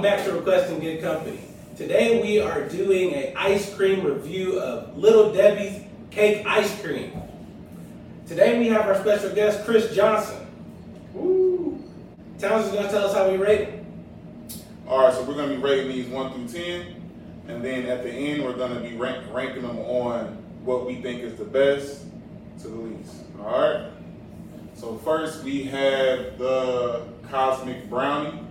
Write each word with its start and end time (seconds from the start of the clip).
Welcome 0.00 0.18
back 0.18 0.26
to 0.28 0.32
Requesting 0.32 0.80
Good 0.80 1.02
Company. 1.02 1.40
Today 1.76 2.22
we 2.22 2.40
are 2.40 2.66
doing 2.66 3.12
a 3.12 3.34
ice 3.36 3.74
cream 3.74 4.02
review 4.02 4.58
of 4.58 4.96
Little 4.96 5.30
Debbie's 5.30 5.82
Cake 6.10 6.46
Ice 6.46 6.80
Cream. 6.80 7.20
Today 8.26 8.58
we 8.58 8.68
have 8.68 8.86
our 8.86 8.98
special 8.98 9.28
guest, 9.34 9.62
Chris 9.66 9.94
Johnson. 9.94 10.46
Woo! 11.12 11.84
Towns 12.38 12.68
is 12.68 12.72
gonna 12.72 12.88
tell 12.88 13.04
us 13.08 13.14
how 13.14 13.30
we 13.30 13.36
rate 13.36 13.60
it. 13.68 13.84
All 14.88 15.04
right, 15.04 15.12
so 15.12 15.22
we're 15.22 15.34
gonna 15.34 15.54
be 15.54 15.60
rating 15.60 15.88
these 15.88 16.06
one 16.06 16.32
through 16.32 16.48
ten, 16.48 16.94
and 17.48 17.62
then 17.62 17.84
at 17.84 18.02
the 18.02 18.10
end 18.10 18.42
we're 18.42 18.56
gonna 18.56 18.80
be 18.80 18.96
rank, 18.96 19.22
ranking 19.34 19.60
them 19.60 19.80
on 19.80 20.28
what 20.64 20.86
we 20.86 20.94
think 20.94 21.20
is 21.20 21.34
the 21.34 21.44
best 21.44 22.06
to 22.62 22.68
the 22.68 22.74
least. 22.74 23.16
All 23.38 23.50
right. 23.50 23.90
So 24.76 24.96
first 25.04 25.44
we 25.44 25.64
have 25.64 26.38
the 26.38 27.02
Cosmic 27.28 27.90
Brownie. 27.90 28.46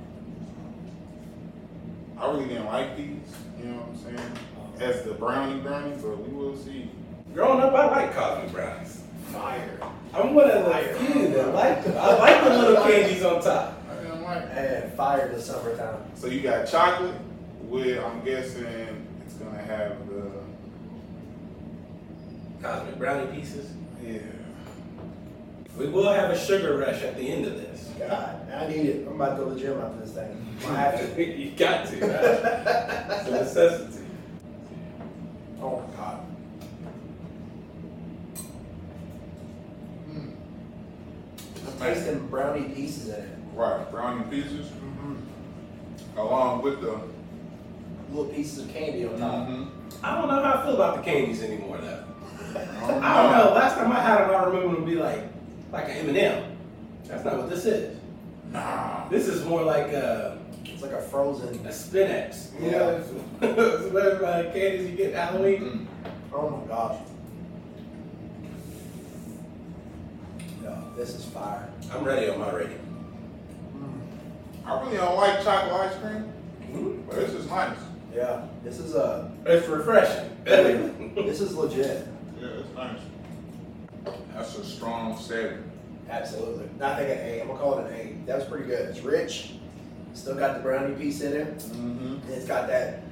I 2.19 2.31
really 2.31 2.47
didn't 2.47 2.65
like 2.65 2.97
these, 2.97 3.17
you 3.59 3.65
know 3.65 3.77
what 3.77 4.11
I'm 4.11 4.17
saying, 4.17 4.31
as 4.79 5.03
the 5.03 5.13
brownie 5.13 5.59
brownie, 5.61 5.95
but 6.01 6.17
we 6.19 6.33
will 6.35 6.57
see. 6.57 6.89
Growing 7.33 7.61
up, 7.61 7.73
I 7.73 7.85
like 7.89 8.13
cosmic 8.13 8.51
brownies. 8.51 9.03
Fire. 9.27 9.79
I'm 10.13 10.33
one 10.33 10.49
of 10.49 10.65
the 10.65 10.99
few 10.99 11.27
that 11.29 11.53
like 11.53 11.83
them. 11.83 11.95
I 11.97 12.13
like 12.17 12.43
the 12.43 12.49
little 12.49 12.83
candies 12.83 13.23
on 13.23 13.41
top. 13.41 13.81
I 13.89 13.95
didn't 14.03 14.21
like. 14.23 14.43
it. 14.43 14.49
And 14.57 14.93
fire 14.93 15.27
this 15.29 15.45
summertime. 15.45 16.01
So 16.15 16.27
you 16.27 16.41
got 16.41 16.67
chocolate 16.67 17.15
with, 17.61 18.03
I'm 18.03 18.21
guessing 18.25 18.65
it's 19.25 19.35
gonna 19.35 19.61
have 19.61 20.07
the 20.09 20.31
Cosmic 22.61 22.97
brownie 22.97 23.35
pieces. 23.39 23.71
yeah. 24.03 24.17
We 25.79 25.87
will 25.87 26.11
have 26.11 26.29
a 26.29 26.37
sugar 26.37 26.77
rush 26.77 27.01
at 27.03 27.15
the 27.15 27.21
end 27.23 27.45
of 27.45 27.55
this. 27.55 27.89
God, 27.97 28.51
I 28.51 28.67
need 28.67 28.85
it. 28.85 29.07
I'm 29.07 29.15
about 29.15 29.37
to 29.37 29.43
go 29.45 29.49
to 29.49 29.55
the 29.55 29.61
gym 29.61 29.79
after 29.79 29.99
this 30.01 30.11
thing. 30.11 30.57
I 30.67 30.73
have 30.75 31.15
to. 31.15 31.25
you 31.37 31.51
got 31.51 31.87
to. 31.87 31.95
Right? 32.01 33.19
It's 33.21 33.27
a 33.27 33.31
necessity. 33.31 34.05
Oh 35.61 35.79
my 35.87 35.95
God. 35.95 36.25
I'm 41.65 41.79
tasting 41.79 42.27
brownie 42.27 42.69
pieces 42.69 43.07
in 43.09 43.13
it. 43.23 43.29
Right, 43.53 43.89
brownie 43.89 44.23
pieces 44.29 44.67
Mm-hmm. 44.67 46.17
along 46.17 46.61
with 46.61 46.81
the. 46.81 46.99
Little 48.11 48.25
pieces 48.33 48.65
of 48.65 48.73
candy 48.73 49.05
on 49.05 49.17
top. 49.19 49.47
Mm-hmm. 49.47 50.05
I 50.05 50.15
don't 50.15 50.27
know 50.27 50.43
how 50.43 50.53
I 50.55 50.65
feel 50.65 50.75
about 50.75 50.97
the 50.97 51.03
candies 51.03 51.41
anymore 51.43 51.77
though. 51.77 52.03
I 52.59 52.83
don't 52.83 53.01
know. 53.01 53.53
Last 53.53 53.75
time 53.75 53.91
I 53.91 54.01
had 54.01 54.21
them, 54.21 54.31
I 54.31 54.43
remember 54.45 54.75
them 54.75 54.83
be 54.85 54.95
like 54.95 55.23
like 55.71 55.85
an 55.89 56.09
M&M. 56.09 56.57
That's 57.05 57.23
not 57.25 57.37
what 57.37 57.49
this 57.49 57.65
is. 57.65 57.97
Nah. 58.51 59.07
This 59.09 59.27
is 59.27 59.45
more 59.45 59.63
like 59.63 59.87
a, 59.93 60.37
It's 60.65 60.81
like 60.81 60.91
a 60.91 61.01
frozen. 61.01 61.65
a 61.65 61.71
spinach. 61.71 62.35
You 62.61 62.71
know, 62.71 62.89
it's, 62.89 63.09
it's 63.41 63.93
whatever 63.93 64.25
uh, 64.25 64.43
candies 64.51 64.89
you 64.89 64.95
get 64.97 65.13
at 65.13 65.29
Halloween. 65.31 65.87
Mm. 66.03 66.11
Oh 66.33 66.49
my 66.49 66.67
gosh. 66.67 66.97
No, 70.63 70.83
this 70.95 71.15
is 71.15 71.25
fire. 71.25 71.67
I'm 71.93 72.03
ready 72.03 72.29
on 72.29 72.39
my 72.39 72.51
rating. 72.51 72.85
I 74.65 74.81
really 74.81 74.97
don't 74.97 75.15
like 75.17 75.43
chocolate 75.43 75.73
ice 75.91 75.97
cream, 75.99 76.31
Mhm. 76.71 77.07
but 77.07 77.15
this 77.15 77.31
is 77.33 77.49
nice. 77.49 77.77
Yeah, 78.13 78.41
this 78.63 78.77
is 78.79 78.93
a. 78.93 79.31
It's 79.45 79.67
refreshing. 79.67 80.29
this 80.45 81.41
is 81.41 81.55
legit. 81.55 82.07
Yeah, 82.39 82.47
it's 82.47 82.75
nice. 82.75 82.99
That's 84.39 84.57
a 84.57 84.63
strong 84.63 85.17
seven. 85.19 85.69
Absolutely. 86.09 86.69
I 86.81 86.95
think 86.95 87.09
an 87.09 87.17
A. 87.27 87.41
I'm 87.41 87.47
gonna 87.47 87.59
call 87.59 87.77
it 87.79 87.91
an 87.91 87.93
A. 87.93 88.13
That 88.25 88.37
was 88.39 88.47
pretty 88.47 88.65
good. 88.65 88.87
It's 88.89 89.01
rich. 89.01 89.51
Still 90.13 90.35
got 90.35 90.55
the 90.55 90.63
brownie 90.63 90.95
piece 90.95 91.19
in 91.19 91.33
it. 91.33 91.57
Mm-hmm. 91.57 92.13
And 92.25 92.29
it's 92.33 92.45
got 92.45 92.67
that 92.69 93.03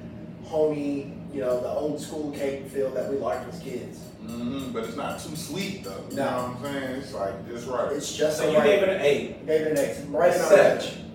homey, 0.45 1.13
you 1.33 1.41
know, 1.41 1.59
the 1.59 1.67
old 1.67 1.99
school 1.99 2.31
cake 2.31 2.67
feel 2.69 2.89
that 2.91 3.11
we 3.11 3.17
liked 3.17 3.53
as 3.53 3.59
kids. 3.59 3.99
Mm-hmm. 4.23 4.71
But 4.71 4.85
it's 4.85 4.95
not 4.95 5.19
too 5.19 5.35
sweet 5.35 5.83
though. 5.83 6.01
You 6.09 6.15
No. 6.15 6.23
know 6.25 6.37
what 6.59 6.69
I'm 6.69 6.73
saying? 6.81 6.95
It's 7.01 7.13
like 7.13 7.33
it's 7.51 7.63
right. 7.65 7.91
It's 7.91 8.15
just 8.15 8.37
so 8.37 8.45
the 8.45 8.51
you 8.53 8.57
right. 8.59 8.65
gave 8.65 8.83
it 8.83 8.89
an 8.89 9.01
eight. 9.01 9.45
gave 9.45 9.61
it 9.61 9.71
an 9.73 9.77
A. 9.77 9.81
It's 9.81 9.99
right 10.07 10.33
in 10.33 10.41
our 10.41 10.47
Seven. 10.47 11.11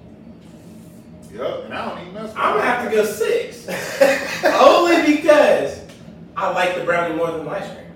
Yep. 1.35 1.65
And 1.65 1.75
I 1.75 1.89
don't 1.89 2.01
even 2.03 2.13
mess 2.15 2.25
with 2.29 2.37
I'm 2.37 2.59
gonna 2.59 2.65
have 2.67 2.91
to 2.91 2.95
go 2.95 3.05
six. 3.07 3.67
Only 4.45 5.17
because 5.17 5.81
I 6.37 6.51
like 6.53 6.77
the 6.77 6.85
brownie 6.85 7.17
more 7.17 7.31
than 7.31 7.47
the 7.47 7.51
ice 7.51 7.67
cream. 7.73 7.87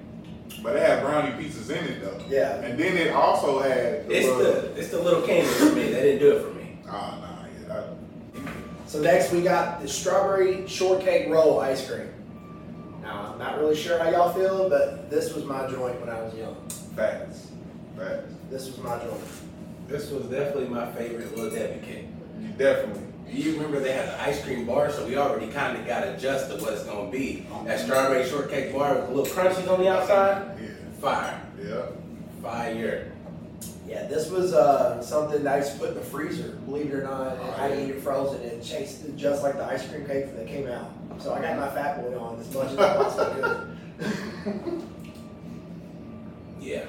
But 0.67 0.75
it 0.75 0.83
had 0.83 1.01
brownie 1.05 1.41
pieces 1.41 1.71
in 1.71 1.85
it 1.85 2.01
though. 2.03 2.19
Yeah. 2.29 2.57
And 2.57 2.77
then 2.77 2.97
it 2.97 3.13
also 3.13 3.61
had. 3.61 4.05
It's 4.11 4.27
little- 4.27 4.39
the 4.73 4.77
it's 4.77 4.89
the 4.89 4.99
little 5.01 5.23
candy 5.23 5.47
for 5.47 5.67
me. 5.67 5.85
They 5.85 6.03
didn't 6.03 6.19
do 6.19 6.37
it 6.37 6.43
for 6.43 6.51
me. 6.55 6.79
Ah, 6.89 7.19
nah, 7.21 7.47
yeah. 7.47 7.69
That, 7.69 8.49
So 8.89 9.01
next 9.01 9.31
we 9.33 9.43
got 9.43 9.81
the 9.81 9.87
strawberry 9.87 10.67
shortcake 10.67 11.29
roll 11.31 11.61
ice 11.61 11.89
cream. 11.89 12.09
Now 13.01 13.31
I'm 13.33 13.39
not 13.39 13.61
really 13.61 13.77
sure 13.77 13.97
how 13.97 14.11
y'all 14.11 14.33
feel, 14.33 14.69
but 14.69 15.09
this 15.09 15.35
was 15.35 15.45
my 15.45 15.69
joint 15.71 16.01
when 16.01 16.09
I 16.11 16.21
was 16.21 16.35
young. 16.35 16.57
facts. 16.97 17.47
Facts. 17.97 18.33
This 18.51 18.67
was 18.67 18.79
my 18.79 18.99
joint. 18.99 19.23
This 19.87 20.11
was 20.11 20.25
definitely 20.25 20.67
my 20.69 20.91
favorite 20.95 21.33
little 21.37 21.51
Debbie 21.57 21.87
cake. 21.87 22.59
Definitely. 22.59 23.03
You 23.29 23.55
remember 23.55 23.81
they 23.81 23.93
had 23.93 24.09
an 24.09 24.21
ice 24.21 24.43
cream 24.43 24.65
bar, 24.67 24.91
so 24.91 25.07
we 25.07 25.17
already 25.17 25.49
kind 25.49 25.77
of 25.77 25.87
got 25.87 26.07
adjusted 26.07 26.61
what 26.63 26.73
it's 26.73 26.85
gonna 26.85 27.11
be. 27.11 27.47
That 27.65 27.81
strawberry 27.81 28.25
shortcake 28.29 28.73
bar 28.73 28.95
with 28.95 29.09
the 29.09 29.15
little 29.15 29.35
crunchies 29.35 29.71
on 29.71 29.81
the 29.81 29.89
outside, 29.91 30.57
Yeah. 30.61 30.69
fire, 31.01 31.41
Yeah. 31.63 31.83
fire. 32.43 33.13
Yeah, 33.87 34.07
this 34.07 34.31
was 34.31 34.53
uh, 34.53 35.01
something 35.03 35.43
that 35.45 35.55
I 35.55 35.59
used 35.59 35.73
to 35.75 35.79
put 35.79 35.89
in 35.91 35.95
the 35.95 36.01
freezer, 36.01 36.51
believe 36.67 36.93
it 36.93 36.95
or 36.95 37.03
not. 37.05 37.37
And 37.39 37.51
I 37.61 37.73
eat 37.81 37.91
it 37.91 38.01
frozen 38.03 38.43
and 38.43 38.63
chased 38.63 39.01
it 39.03 39.07
tasted 39.07 39.17
just 39.17 39.43
like 39.43 39.57
the 39.57 39.65
ice 39.65 39.87
cream 39.89 40.07
cake 40.07 40.35
that 40.37 40.47
came 40.47 40.67
out. 40.69 40.91
So 41.19 41.33
I 41.33 41.41
got 41.41 41.57
my 41.59 41.69
fat 41.69 42.03
boy 42.03 42.19
on 42.19 42.41
as 42.41 42.53
much 42.55 42.73
as 42.73 42.79
I 42.79 42.97
possibly 42.97 43.43
could. 43.43 44.83
Yeah, 46.61 46.85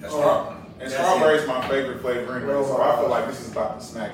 that's 0.00 0.12
Stra- 0.14 0.24
right. 0.26 0.56
And 0.80 0.90
That's 0.90 0.94
strawberry 0.94 1.38
is 1.38 1.46
my 1.46 1.68
favorite 1.68 2.00
flavor 2.00 2.36
anyway, 2.36 2.52
Real 2.54 2.64
so 2.64 2.80
I 2.80 2.96
feel 2.98 3.08
like 3.10 3.26
this 3.26 3.40
is 3.40 3.52
about 3.52 3.78
to 3.78 3.84
smack 3.86 4.11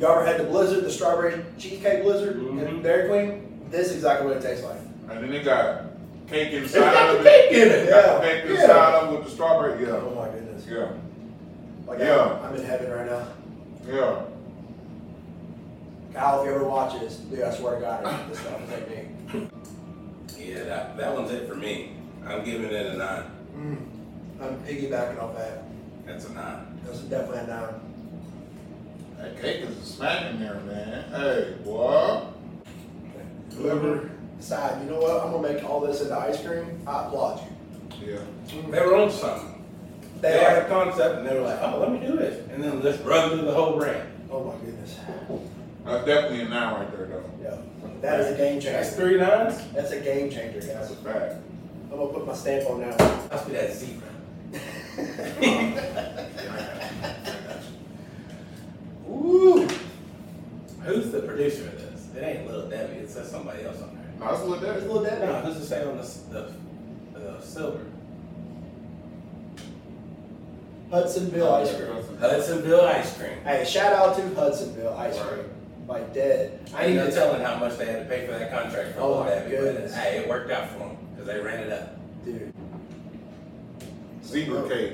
the 0.00 0.06
most. 0.06 0.14
You 0.14 0.20
ever 0.20 0.26
had 0.26 0.40
the 0.40 0.50
blizzard, 0.50 0.84
the 0.84 0.90
strawberry 0.90 1.44
cheesecake 1.58 2.02
blizzard 2.02 2.36
Mhm. 2.40 2.68
in 2.68 2.82
Dairy 2.82 3.08
Queen? 3.08 3.66
This 3.70 3.88
is 3.88 3.96
exactly 3.96 4.26
what 4.28 4.36
it 4.38 4.42
tastes 4.42 4.64
like. 4.64 4.78
And 5.10 5.22
then 5.24 5.30
they 5.30 5.42
got 5.42 5.82
cake 6.28 6.52
It's 6.52 6.74
inside 6.74 6.92
got 6.92 7.16
of 7.16 7.22
the 7.24 7.30
it. 7.30 7.48
cake 7.50 7.52
in 7.62 7.68
it. 7.68 7.90
Got 7.90 8.04
Yeah. 8.04 8.14
the 8.14 8.20
cake 8.20 8.44
Yeah. 8.46 8.50
inside 8.62 8.94
of 8.94 9.12
it 9.12 9.16
with 9.16 9.24
the 9.26 9.30
strawberry. 9.32 9.82
Yeah. 9.84 9.90
Oh 9.92 10.14
my 10.14 10.28
goodness. 10.28 10.64
Yeah. 10.68 10.86
Like 11.86 11.98
Yeah. 11.98 12.22
I'm, 12.42 12.44
I'm 12.46 12.56
in 12.56 12.64
heaven 12.64 12.90
right 12.90 13.06
now. 13.06 13.22
Yeah. 13.88 14.14
Kyle, 16.14 16.40
if 16.42 16.48
you 16.48 16.54
ever 16.54 16.64
watch 16.64 16.98
this, 17.00 17.16
dude, 17.16 17.42
I 17.42 17.50
swear 17.54 17.76
to 17.76 17.80
God, 17.80 18.04
I 18.04 18.10
eat 18.20 18.28
this 18.30 18.40
stuff 18.40 18.60
with 18.60 18.70
technique. 18.70 19.50
Yeah, 20.38 20.64
that, 20.64 20.96
that 20.96 21.14
one's 21.14 21.30
it 21.30 21.48
for 21.48 21.54
me. 21.54 21.92
I'm 22.26 22.44
giving 22.44 22.70
it 22.70 22.86
a 22.86 22.96
nine. 22.96 23.22
Mm. 23.56 23.76
I'm 24.42 24.56
piggybacking 24.66 25.22
off 25.22 25.36
that. 25.36 25.62
That's 26.06 26.26
a 26.28 26.32
nine. 26.32 26.78
That's 26.84 26.98
definitely 27.00 27.40
a 27.40 27.46
nine. 27.46 27.74
That 29.20 29.38
cake 29.38 29.60
is 29.60 29.76
a 29.76 29.84
smacking 29.84 30.40
there, 30.40 30.60
man. 30.60 31.04
Hey, 31.10 31.54
what? 31.64 32.32
Whoever 33.54 34.10
decide, 34.38 34.82
you 34.82 34.90
know 34.90 34.98
what, 34.98 35.22
I'm 35.22 35.32
gonna 35.32 35.52
make 35.52 35.62
all 35.62 35.80
this 35.80 36.00
into 36.00 36.18
ice 36.18 36.42
cream, 36.42 36.80
I 36.86 37.04
applaud 37.04 37.42
you. 38.00 38.12
Yeah. 38.12 38.20
They 38.70 38.80
were 38.80 38.96
on 38.96 39.10
something. 39.10 39.62
They 40.22 40.32
They 40.32 40.38
had 40.38 40.62
a 40.62 40.68
concept 40.68 41.18
and 41.18 41.26
they 41.28 41.34
were 41.34 41.42
like, 41.42 41.58
oh, 41.60 41.80
let 41.80 41.92
me 41.92 41.98
do 41.98 42.16
this. 42.16 42.48
And 42.50 42.64
then 42.64 42.80
just 42.80 43.04
run 43.04 43.28
through 43.30 43.42
the 43.42 43.52
whole 43.52 43.76
brand. 43.76 44.08
Oh 44.30 44.44
my 44.44 44.54
goodness. 44.64 44.96
That's 45.84 46.06
definitely 46.06 46.40
a 46.40 46.48
nine 46.48 46.74
right 46.80 46.90
there, 46.96 47.06
though. 47.06 47.30
Yeah. 47.42 47.56
That 48.00 48.20
is 48.20 48.32
a 48.32 48.36
game 48.38 48.60
That's 48.60 48.88
changer. 48.88 49.02
three 49.02 49.18
nines? 49.18 49.60
That's 49.74 49.90
a 49.90 50.00
game 50.00 50.30
changer, 50.30 50.60
That's 50.60 50.90
a 50.92 50.96
fact. 50.96 51.34
I'm 51.92 51.98
gonna 51.98 52.12
put 52.12 52.26
my 52.26 52.34
stamp 52.34 52.70
on 52.70 52.80
that 52.80 52.98
Must 53.30 53.46
be 53.46 53.52
that 53.52 53.74
zebra. 53.74 54.08
one. 59.10 59.20
Ooh. 59.22 59.68
Who's 60.82 61.10
the 61.10 61.22
producer 61.40 61.68
of 61.68 61.92
this? 61.92 62.08
It 62.14 62.22
ain't 62.22 62.46
Little 62.46 62.68
Debbie. 62.68 62.96
It 62.96 63.08
says 63.10 63.30
somebody 63.30 63.64
else 63.64 63.80
on 63.80 63.94
there. 63.94 64.04
No, 64.18 64.26
that's 64.26 64.40
a 64.40 64.44
little 64.44 64.58
There's 64.60 64.82
that. 64.82 64.90
a 64.90 64.92
little 64.92 65.04
Debbie. 65.04 65.26
No, 65.26 65.40
who's 65.40 65.56
it 65.56 65.66
say 65.66 65.84
on 65.84 65.96
the, 65.96 66.02
the, 66.30 67.18
the 67.18 67.40
silver? 67.40 67.84
Hudsonville 70.90 71.54
ice 71.54 71.74
cream. 71.74 72.18
Hudsonville 72.18 72.80
ice 72.82 73.16
cream. 73.16 73.38
Hey, 73.44 73.64
shout 73.64 73.92
out 73.92 74.16
to 74.16 74.34
Hudsonville 74.34 74.94
ice 74.94 75.18
cream. 75.18 75.44
Like 75.86 76.12
dead. 76.12 76.68
I 76.74 76.86
ain't 76.86 76.96
no 76.96 77.10
telling 77.10 77.42
how 77.42 77.56
much 77.56 77.78
they 77.78 77.86
had 77.86 78.02
to 78.02 78.08
pay 78.08 78.26
for 78.26 78.32
that 78.32 78.50
contract 78.52 78.94
for 78.94 79.00
Oh 79.00 79.08
Little 79.08 79.24
my 79.24 79.30
Debbie, 79.30 79.56
but 79.82 79.90
hey, 79.92 80.18
it 80.18 80.28
worked 80.28 80.50
out 80.50 80.68
for 80.70 80.78
them 80.80 80.96
because 81.12 81.26
they 81.26 81.40
ran 81.40 81.64
it 81.64 81.72
up. 81.72 82.24
Dude. 82.24 82.52
Zebra 84.24 84.68
cake. 84.68 84.92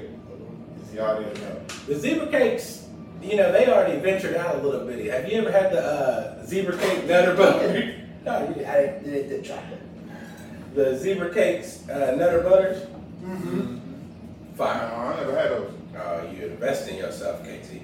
Y'all 0.94 1.22
didn't 1.22 1.40
know. 1.42 1.60
The 1.86 1.98
zebra 1.98 2.28
cakes, 2.28 2.85
you 3.26 3.36
know, 3.36 3.50
they 3.52 3.66
already 3.66 3.98
ventured 3.98 4.36
out 4.36 4.56
a 4.56 4.58
little 4.58 4.86
bit. 4.86 5.10
Have 5.12 5.30
you 5.30 5.38
ever 5.40 5.50
had 5.50 5.72
the 5.72 5.82
uh, 5.84 6.46
zebra 6.46 6.76
cake 6.78 7.06
nutter 7.06 7.34
butter? 7.34 7.94
no, 8.24 8.54
you 8.56 8.64
I 8.66 8.80
didn't, 8.80 9.04
didn't, 9.04 9.28
didn't 9.28 9.44
chocolate. 9.44 10.74
The 10.74 10.96
zebra 10.96 11.32
cakes 11.32 11.88
uh, 11.88 12.14
nutter 12.16 12.42
butters, 12.42 12.86
Mm-hmm. 13.22 13.74
No, 13.74 14.54
fire. 14.54 14.92
I 14.94 15.16
never 15.16 15.36
had 15.36 15.50
those. 15.50 15.72
Oh, 15.98 16.30
you 16.30 16.46
invest 16.46 16.88
in 16.88 16.96
yourself, 16.96 17.42
KT. 17.42 17.80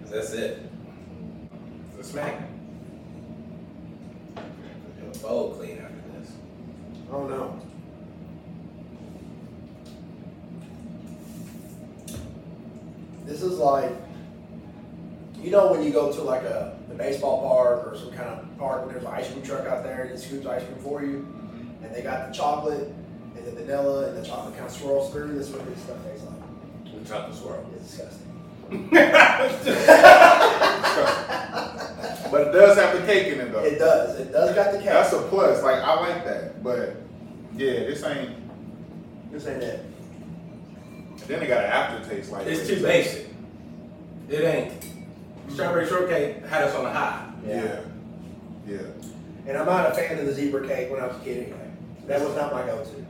'Cause 0.00 0.10
that's 0.10 0.32
it. 0.32 0.62
The 1.98 2.04
smack. 2.04 2.42
Bowl 5.22 5.50
clean 5.54 5.78
after 5.78 6.20
this. 6.20 6.30
Oh 7.12 7.26
no. 7.26 7.60
This 13.26 13.42
is 13.42 13.58
like, 13.58 13.90
you 15.42 15.50
know, 15.50 15.72
when 15.72 15.82
you 15.82 15.90
go 15.90 16.12
to 16.12 16.22
like 16.22 16.42
a, 16.42 16.78
a 16.90 16.94
baseball 16.94 17.48
park 17.48 17.86
or 17.86 17.96
some 17.96 18.10
kind 18.12 18.28
of 18.28 18.58
park 18.58 18.82
and 18.82 18.90
there's 18.90 19.04
an 19.04 19.10
ice 19.10 19.30
cream 19.30 19.42
truck 19.42 19.66
out 19.66 19.82
there 19.82 20.02
and 20.02 20.10
it 20.12 20.18
scoops 20.18 20.46
ice 20.46 20.64
cream 20.64 20.78
for 20.78 21.02
you, 21.02 21.18
mm-hmm. 21.18 21.84
and 21.84 21.94
they 21.94 22.02
got 22.02 22.28
the 22.28 22.34
chocolate 22.34 22.92
and 23.36 23.46
the 23.46 23.52
vanilla 23.52 24.08
and 24.08 24.16
the 24.16 24.26
chocolate 24.26 24.54
kind 24.54 24.66
of 24.66 24.72
swirls 24.72 25.12
through. 25.12 25.36
This 25.36 25.48
is 25.48 25.54
what 25.54 25.66
this 25.66 25.82
stuff 25.82 25.96
tastes 26.04 26.24
like. 26.26 27.02
The 27.02 27.08
chocolate 27.08 27.36
swirl. 27.36 27.70
It's 27.76 27.96
disgusting. 27.96 28.24
But 32.30 32.48
it 32.48 32.52
does 32.52 32.76
have 32.76 33.00
the 33.00 33.06
cake 33.06 33.28
in 33.28 33.40
it 33.40 33.52
though. 33.52 33.64
It 33.64 33.78
does. 33.78 34.20
It 34.20 34.32
does 34.32 34.54
got 34.54 34.72
the 34.72 34.78
cake. 34.78 34.86
That's 34.86 35.12
a 35.12 35.22
plus. 35.22 35.62
Like 35.62 35.82
I 35.82 36.00
like 36.00 36.24
that. 36.24 36.62
But 36.62 36.96
yeah, 37.56 37.80
this 37.80 38.04
ain't. 38.04 38.32
This 39.32 39.46
ain't 39.46 39.62
it. 39.62 39.84
Then 41.26 41.42
it 41.42 41.48
got 41.48 41.64
an 41.64 41.70
aftertaste. 41.70 42.32
Like 42.32 42.46
It's 42.46 42.66
too 42.66 42.82
basic. 42.82 43.28
It 44.28 44.44
ain't. 44.44 44.72
Strawberry 45.48 45.86
shortcake 45.86 46.44
had 46.46 46.62
us 46.64 46.74
on 46.74 46.84
the 46.84 46.90
high. 46.90 47.30
Yeah. 47.46 47.80
Yeah. 48.66 48.78
And 49.46 49.56
I'm 49.56 49.66
not 49.66 49.90
a 49.90 49.94
fan 49.94 50.18
of 50.18 50.26
the 50.26 50.32
zebra 50.34 50.66
cake 50.66 50.90
when 50.90 51.00
I 51.00 51.06
was 51.06 51.16
a 51.16 51.20
kid 51.20 51.44
anyway. 51.44 51.70
That 52.06 52.20
was 52.20 52.34
not 52.36 52.52
my 52.52 52.64
go-to. 52.66 53.04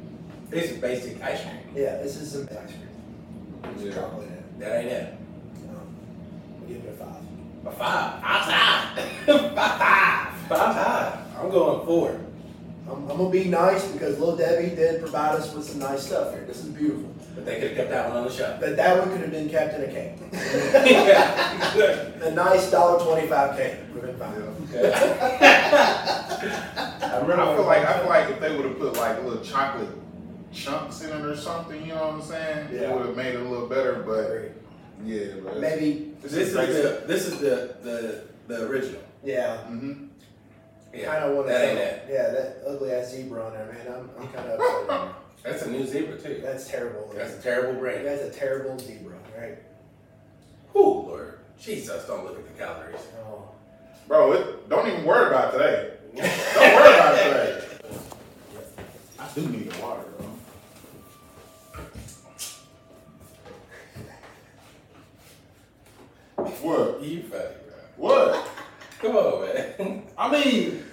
This 0.51 0.71
is 0.71 0.79
basic 0.79 1.23
ice 1.23 1.43
cream. 1.43 1.57
Yeah, 1.75 1.97
this 1.99 2.17
is 2.17 2.33
some 2.33 2.43
ice 2.51 2.73
cream. 2.73 3.75
Some 3.77 3.87
Yeah. 3.87 3.95
chocolate 3.95 4.29
in 4.29 4.33
it. 4.35 4.59
That 4.61 4.79
ain't 4.81 4.89
it. 4.89 5.15
Um, 5.69 5.81
I'll 6.63 6.69
give 6.69 6.77
it 6.85 6.89
a 6.89 7.05
five. 7.05 7.23
A 7.67 7.71
five. 7.73 8.23
Outside. 8.25 9.03
five. 9.27 9.55
Five. 10.49 10.59
Five 10.59 10.75
high. 10.77 11.25
I'm 11.39 11.51
going 11.51 11.85
four. 11.87 12.21
I'm, 12.91 13.11
I'm 13.11 13.17
gonna 13.19 13.31
be 13.31 13.45
nice 13.45 13.87
because 13.89 14.19
Little 14.19 14.37
Debbie 14.37 14.75
did 14.75 15.01
provide 15.01 15.35
us 15.37 15.53
with 15.55 15.65
some 15.69 15.79
nice 15.81 16.07
stuff 16.07 16.33
here. 16.33 16.45
This 16.47 16.59
is 16.65 16.71
beautiful. 16.71 17.15
But 17.35 17.45
they 17.45 17.61
could 17.61 17.69
have 17.69 17.77
kept 17.77 17.91
that 17.91 18.09
one 18.09 18.17
on 18.19 18.25
the 18.25 18.31
shelf. 18.33 18.59
But 18.61 18.77
that 18.77 18.99
one 18.99 19.11
could 19.11 19.21
have 19.21 19.31
been 19.31 19.49
kept 19.49 19.75
in 19.75 19.83
a 19.83 19.87
cake. 19.93 20.15
yeah. 20.33 21.73
Good. 21.75 22.23
a 22.23 22.31
nice 22.33 22.71
dollar 22.71 23.03
twenty-five 23.05 23.57
cake 23.57 23.77
would 23.95 24.05
have 24.05 24.19
been 24.19 24.29
fine. 24.29 24.43
Okay. 24.75 24.93
I 26.41 27.55
feel 27.57 27.65
like 27.67 27.85
I 27.85 27.99
feel 28.01 28.09
like 28.09 28.31
if 28.31 28.41
they 28.41 28.57
would 28.57 28.65
have 28.67 28.79
put 28.79 28.97
like 28.97 29.23
little 29.25 29.43
chocolate 29.43 29.91
chunks 30.53 31.03
in 31.03 31.11
it 31.11 31.25
or 31.25 31.37
something, 31.37 31.81
you 31.83 31.89
know 31.95 32.07
what 32.07 32.15
I'm 32.15 32.23
saying? 32.23 32.69
Yeah. 32.73 32.81
It 32.91 32.97
would 32.97 33.07
have 33.07 33.17
made 33.17 33.35
it 33.35 33.41
a 33.41 33.45
little 33.49 33.67
better. 33.69 34.03
But 34.07 35.07
yeah, 35.07 35.35
but 35.45 35.59
Maybe, 35.59 36.13
This 36.23 36.33
is 36.33 36.53
the 36.55 37.05
this 37.07 37.27
is 37.27 37.39
the 37.39 37.77
the 37.83 38.25
the 38.49 38.67
original. 38.67 39.03
yeah. 39.23 39.59
hmm 39.59 40.08
Yeah. 40.95 41.05
Kind 41.05 41.25
of 41.25 41.37
want 41.37 41.49
to. 41.49 41.53
that 41.53 41.65
ain't 41.69 41.79
it. 41.79 42.07
Yeah, 42.11 42.31
that 42.31 42.63
ugly 42.67 42.93
ass 42.93 43.11
zebra 43.13 43.45
on 43.45 43.53
there, 43.53 43.67
man. 43.67 43.87
I'm, 43.95 44.11
I'm 44.23 44.29
kind 44.33 44.49
of 44.49 44.61
upset. 44.61 44.89
right. 44.89 45.11
That's 45.43 45.63
a 45.63 45.71
new 45.71 45.87
zebra 45.87 46.19
too. 46.19 46.41
That's 46.43 46.67
terrible. 46.69 47.13
That's 47.15 47.39
a 47.39 47.43
terrible 47.43 47.79
brand. 47.79 48.07
That's 48.07 48.23
a 48.23 48.31
terrible 48.39 48.79
zebra, 48.79 49.15
right? 49.39 49.59
Whew, 50.73 50.83
Lord. 50.83 51.39
Jesus, 51.61 52.07
don't 52.07 52.25
look 52.25 52.39
at 52.39 52.47
the 52.47 52.53
calories. 52.63 53.01
Oh. 53.21 53.51
Bro, 54.07 54.33
it, 54.33 54.69
don't 54.69 54.87
even 54.89 55.05
worry 55.05 55.29
about 55.29 55.53
today. 55.53 55.95
Don't 56.15 56.75
worry 56.75 56.95
about 56.95 57.17
today. 57.19 57.63
I 59.21 59.29
do 59.35 59.43
need 59.49 59.71
the 59.71 59.83
water, 59.83 60.03
bro. 60.17 60.27
What? 66.37 67.03
You 67.03 67.23
funny, 67.23 67.45
bro. 67.67 67.77
What? 67.97 68.48
Come 69.01 69.17
on, 69.17 69.47
man. 69.47 70.03
I 70.19 70.31
mean, 70.33 70.85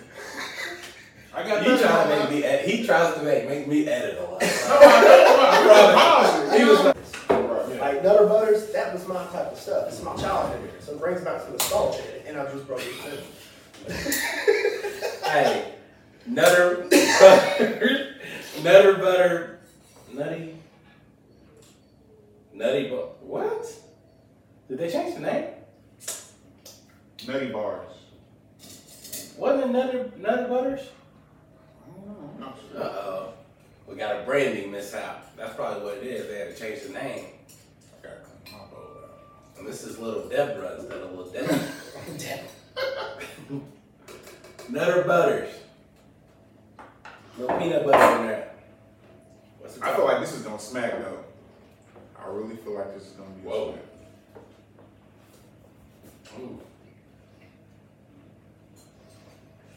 I 1.34 1.44
got 1.48 1.64
You 1.64 1.72
nothing 1.72 1.88
try 1.88 2.04
to 2.04 2.20
make 2.20 2.30
me 2.30 2.44
edit. 2.44 2.70
He 2.70 2.86
tries 2.86 3.16
to 3.16 3.24
make, 3.24 3.48
make 3.50 3.68
me 3.68 3.88
edit 3.88 4.20
a 4.20 4.24
lot. 4.24 4.42
No, 4.42 4.48
I 4.48 5.02
know, 5.02 5.36
I 5.40 6.50
know. 6.52 6.58
He 6.58 6.64
was 6.64 6.80
like, 6.86 6.96
Right. 7.30 7.80
Like 7.80 8.04
Nutter 8.04 8.28
Butters, 8.28 8.72
that 8.72 8.94
was 8.94 9.08
my 9.08 9.26
type 9.26 9.52
of 9.52 9.58
stuff. 9.58 9.88
It's 9.88 10.02
my 10.02 10.16
childhood 10.16 10.62
here. 10.62 10.80
So 10.80 10.94
it 10.94 11.00
brings 11.00 11.22
back 11.22 11.42
some 11.42 11.52
nostalgia, 11.52 12.28
and 12.28 12.38
I 12.38 12.52
just 12.52 12.68
broke 12.68 12.82
it 12.82 12.94
too. 13.04 13.92
hey, 15.26 15.74
Nutter 16.26 16.88
Butter, 16.90 18.16
Nutter 18.64 18.94
Butter, 18.96 19.60
Nutty, 20.14 20.56
Nutty 22.54 22.90
Bu 22.90 22.96
What? 23.22 23.66
Did 24.70 24.78
they 24.78 24.90
change 24.90 25.16
the 25.16 25.22
name? 25.22 25.46
Nutty 27.28 27.52
bars. 27.52 27.95
Wasn't 29.38 29.64
it 29.64 29.72
Nutter 29.72 30.12
Nutter 30.18 30.48
Butters? 30.48 30.90
I 31.84 31.92
don't 31.92 32.08
know. 32.08 32.30
I'm 32.36 32.40
not 32.40 32.58
Uh 32.76 32.84
oh. 32.84 33.34
we 33.88 33.96
got 33.96 34.22
a 34.22 34.24
branding 34.24 34.72
mishap. 34.72 35.36
That's 35.36 35.56
probably 35.56 35.84
what 35.84 35.98
it 35.98 36.04
is. 36.04 36.28
They 36.28 36.40
had 36.40 36.56
to 36.56 36.62
change 36.62 36.84
the 36.84 36.94
name. 36.94 37.26
I 37.26 38.08
gotta 38.08 38.20
clean 38.22 38.58
my 38.60 38.66
bowl 38.68 38.88
out. 39.04 39.58
And 39.58 39.68
this 39.68 39.84
is 39.84 40.00
Little 40.00 40.28
Deborah 40.30 40.76
instead 40.80 41.02
of 41.02 41.12
Little 41.12 41.32
Debbie. 41.32 41.62
Damn. 43.50 43.62
Nutter 44.70 45.04
Butters. 45.04 45.54
No 47.38 47.48
peanut 47.60 47.86
butter 47.86 48.22
in 48.22 48.28
there. 48.28 48.52
What's 49.60 49.76
the 49.76 49.86
I 49.86 49.94
feel 49.96 50.06
like 50.06 50.22
this 50.22 50.34
is 50.34 50.42
gonna 50.44 50.60
smack 50.60 50.92
though. 50.92 51.20
I 52.18 52.30
really 52.30 52.56
feel 52.56 52.76
like 52.76 52.94
this 52.94 53.08
is 53.08 53.14
gonna 53.14 53.30
be 53.32 53.50
a 53.50 53.52
smack. 53.52 53.84
Ooh. 56.40 56.62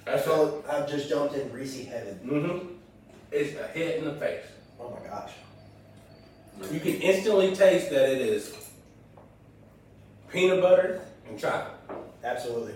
That's 0.09 0.27
a, 0.27 0.31
So 0.31 0.65
I've 0.71 0.89
just 0.89 1.09
jumped 1.09 1.35
in 1.35 1.49
greasy 1.49 1.85
heaven. 1.85 2.19
mm-hmm. 2.25 2.69
It's 3.31 3.59
a 3.59 3.67
hit 3.69 3.99
in 3.99 4.05
the 4.07 4.15
face. 4.15 4.45
Oh 4.81 4.91
my 4.91 5.07
gosh. 5.07 5.33
You 6.73 6.81
can 6.81 6.95
instantly 6.95 7.55
taste 7.55 7.91
that 7.91 8.09
it 8.09 8.21
is 8.21 8.57
peanut 10.31 10.63
butter 10.63 11.03
and 11.29 11.39
chocolate. 11.39 11.75
Absolutely. 12.25 12.75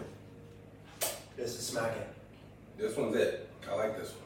This 1.37 1.58
is 1.58 1.67
smacking. 1.67 2.02
This 2.76 2.96
one's 2.96 3.17
it. 3.17 3.49
I 3.69 3.75
like 3.76 3.99
this 3.99 4.11
one. 4.11 4.19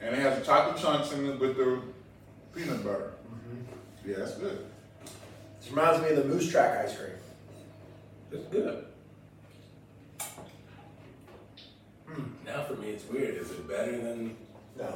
And 0.00 0.16
it 0.16 0.22
has 0.22 0.38
the 0.38 0.44
chocolate 0.44 0.80
chunks 0.80 1.12
in 1.12 1.28
it 1.28 1.38
with 1.38 1.56
the 1.56 1.80
peanut 2.54 2.82
butter. 2.82 3.12
Yeah, 4.04 4.16
that's 4.18 4.34
good. 4.36 4.66
This 5.60 5.70
reminds 5.70 6.02
me 6.02 6.08
of 6.08 6.16
the 6.16 6.24
Moose 6.24 6.50
Track 6.50 6.86
ice 6.86 6.96
cream. 6.96 7.10
It's 8.32 8.48
good. 8.48 8.86
Now 12.44 12.64
for 12.64 12.74
me, 12.74 12.90
it's 12.90 13.08
weird. 13.08 13.36
Is 13.36 13.50
it 13.50 13.68
better 13.68 13.92
than 13.92 14.36
No. 14.78 14.94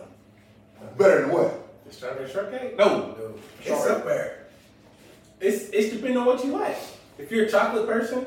Better 0.99 1.23
than 1.23 1.31
what? 1.31 1.63
the 1.87 1.93
strawberry 1.93 2.29
shortcake? 2.31 2.77
No, 2.77 3.15
No. 3.19 3.35
it's 3.65 3.87
up 3.87 4.05
there. 4.05 4.47
It's 5.41 5.69
it's 5.71 5.91
depending 5.91 6.17
on 6.17 6.27
what 6.27 6.45
you 6.45 6.53
like. 6.53 6.77
If 7.19 7.31
you're 7.31 7.47
a 7.47 7.51
chocolate 7.51 7.87
person 7.87 8.27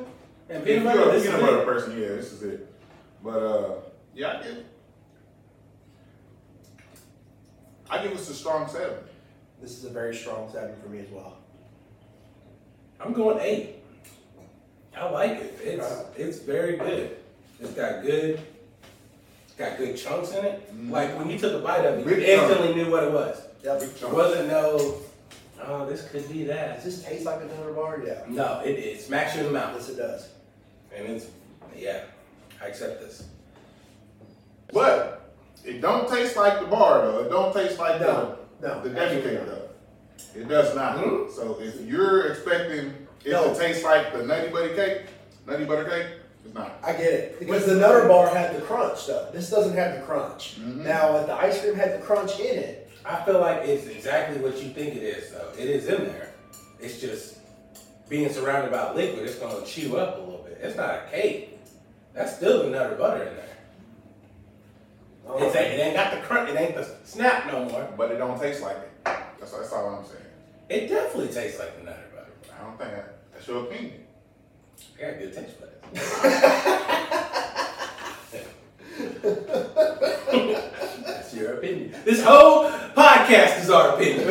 and 0.49 0.59
If 0.59 0.65
peanut 0.65 0.83
you're 0.95 1.05
butter, 1.05 1.09
a 1.09 1.13
this 1.13 1.23
peanut 1.25 1.39
is 1.41 1.45
butter 1.45 1.61
it. 1.61 1.65
person, 1.65 1.91
yeah, 2.01 2.07
this 2.07 2.31
is 2.33 2.43
it. 2.43 2.73
But 3.23 3.29
uh, 3.43 3.71
yeah, 4.15 4.39
I 4.39 4.43
give. 4.43 4.63
I 7.89 8.03
give 8.03 8.11
this 8.17 8.29
a 8.29 8.33
strong 8.33 8.67
seven. 8.69 8.97
This 9.61 9.71
is 9.77 9.83
a 9.85 9.89
very 9.89 10.15
strong 10.15 10.49
seven 10.51 10.75
for 10.81 10.89
me 10.89 10.99
as 10.99 11.09
well. 11.09 11.37
I'm 12.99 13.13
going 13.13 13.39
eight. 13.41 13.75
I 14.95 15.09
like 15.09 15.31
it. 15.31 15.59
It's 15.63 16.03
it's 16.17 16.37
very 16.39 16.77
good. 16.77 17.17
It's 17.59 17.71
got 17.71 18.03
good, 18.03 18.39
it's 18.39 18.41
got 19.59 19.77
good 19.77 19.95
chunks 19.97 20.31
in 20.31 20.45
it. 20.45 20.73
Mhm. 20.73 20.89
Like 20.89 21.15
when 21.17 21.29
you 21.29 21.37
took 21.37 21.53
a 21.53 21.59
bite 21.59 21.85
of 21.85 21.95
it, 21.95 21.99
you 21.99 22.05
Big 22.15 22.25
chunk. 22.25 22.49
instantly 22.49 22.73
knew 22.75 22.89
what 22.91 23.03
it 23.03 23.11
was. 23.11 23.41
Yep. 23.63 23.79
Big 23.81 23.89
There 23.95 24.09
wasn't 24.09 24.47
no, 24.47 24.95
oh, 25.67 25.85
this 25.85 26.07
could 26.09 26.27
be 26.31 26.39
Does 26.45 26.47
that. 26.47 26.83
this 26.83 27.03
taste 27.03 27.25
like 27.25 27.41
a 27.41 27.45
Nutter 27.45 27.73
bar? 27.73 28.01
Yeah. 28.05 28.21
No, 28.29 28.61
it, 28.65 28.71
it 28.79 29.01
smacks 29.01 29.35
you 29.35 29.41
in 29.41 29.47
the 29.47 29.51
mouth, 29.53 29.73
Yes, 29.75 29.89
it 29.89 29.97
does. 29.97 30.29
and 30.95 31.07
it's 31.07 31.25
yeah. 31.77 32.01
I 32.63 32.67
accept 32.67 33.01
this. 33.01 33.23
But 34.73 35.31
it 35.65 35.81
don't 35.81 36.07
taste 36.09 36.35
like 36.37 36.59
the 36.59 36.65
bar 36.67 37.01
though. 37.05 37.19
It 37.25 37.29
don't 37.29 37.53
taste 37.53 37.77
like 37.79 37.99
No. 38.01 38.37
No. 38.61 38.81
the 38.81 38.89
the 38.89 38.95
Debbie 38.95 39.17
absolutely 39.17 39.29
cake 39.31 39.39
not. 39.39 39.55
though. 39.55 40.39
It 40.41 40.47
does 40.47 40.75
not. 40.75 40.97
Mhm. 40.97 41.35
So 41.35 41.57
if 41.61 41.81
you're 41.81 42.27
expecting 42.31 42.93
it 43.25 43.31
No. 43.31 43.53
to 43.53 43.59
taste 43.59 43.83
like 43.83 44.13
the 44.13 44.23
Nutty 44.25 44.49
Buddy 44.49 44.73
cake, 44.75 45.01
Nutty 45.47 45.65
Butter 45.65 45.85
cake, 45.85 46.05
it's. 46.55 46.71
I 46.83 46.91
get 46.93 47.13
it. 47.13 47.39
Because 47.39 47.65
the 47.65 47.75
Nutter 47.75 48.07
bar 48.07 48.33
had 48.33 48.55
the 48.55 48.61
crunch 48.61 49.07
though. 49.07 49.29
This 49.31 49.49
doesn't 49.49 49.75
have 49.75 49.95
the 49.95 50.01
crunch. 50.05 50.57
Mhm. 50.59 50.77
Now, 50.83 51.17
if 51.17 51.27
the 51.27 51.33
ice 51.33 51.61
cream 51.61 51.75
had 51.75 51.99
the 51.99 52.05
crunch 52.05 52.39
in 52.39 52.57
it, 52.59 52.89
I 53.05 53.23
feel 53.23 53.39
like 53.39 53.67
it's 53.67 53.87
exactly 53.87 54.39
what 54.39 54.61
you 54.61 54.69
think 54.69 54.95
it 54.95 55.03
is, 55.03 55.31
though. 55.31 55.49
It 55.57 55.69
is 55.69 55.87
in 55.87 56.05
there. 56.05 56.33
It's 56.79 56.99
just 56.99 57.37
being 58.07 58.31
surrounded 58.31 58.71
by 58.71 58.93
liquid. 58.93 59.25
It's 59.25 59.35
gonna 59.35 59.65
chew 59.65 59.97
up 59.97 60.17
a 60.17 60.19
little 60.21 60.43
bit. 60.43 60.59
It's 60.61 60.75
not 60.75 60.89
a 60.95 61.01
cake. 61.11 61.57
That's 62.13 62.35
still 62.35 62.63
the 62.63 62.69
nutter 62.69 62.95
butter 62.95 63.23
in 63.23 63.35
there. 63.35 63.45
It's 65.37 65.55
ain't, 65.55 65.73
it 65.73 65.79
ain't 65.79 65.95
got 65.95 66.11
the 66.13 66.19
crunch. 66.21 66.49
It 66.49 66.59
ain't 66.59 66.75
the 66.75 66.87
snap 67.03 67.45
no 67.51 67.65
more. 67.65 67.87
But 67.95 68.11
it 68.11 68.17
don't 68.17 68.39
taste 68.39 68.61
like 68.61 68.77
it. 68.77 68.89
That's, 69.05 69.51
that's 69.51 69.71
all 69.71 69.87
I'm 69.89 70.05
saying. 70.05 70.25
It 70.69 70.87
definitely 70.87 71.33
tastes 71.33 71.59
like 71.59 71.77
the 71.77 71.83
nutter 71.85 72.03
butter. 72.15 72.31
I 72.59 72.63
don't 72.65 72.77
think 72.77 72.91
that, 72.91 73.17
that's 73.33 73.47
your 73.47 73.63
opinion. 73.63 74.03
I 74.97 75.01
got 75.01 75.19
good 75.19 75.33
taste 75.33 75.55
buds. 75.59 75.75
That's 81.05 81.33
your 81.33 81.53
opinion. 81.55 81.93
This 82.05 82.23
whole 82.23 82.69
podcast 82.95 83.61
is 83.61 83.69
our 83.69 83.95
opinion. 83.95 84.27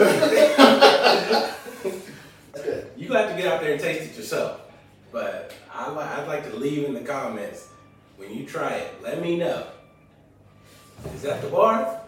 You 2.97 3.15
have 3.15 3.31
to 3.31 3.37
get 3.37 3.47
out 3.51 3.61
there 3.63 3.73
and 3.73 3.81
taste 3.81 4.11
it 4.13 4.17
yourself. 4.19 4.61
But 5.11 5.55
I 5.73 5.91
li- 5.91 6.03
I'd 6.05 6.27
like 6.29 6.45
to 6.51 6.57
leave 6.57 6.85
in 6.85 6.93
the 6.93 7.01
comments 7.01 7.69
when 8.17 8.35
you 8.35 8.45
try 8.45 8.75
it. 8.75 9.03
Let 9.03 9.23
me 9.23 9.39
know. 9.39 9.67
Is 11.15 11.23
that 11.23 11.41
the 11.41 11.49
bar? 11.49 12.03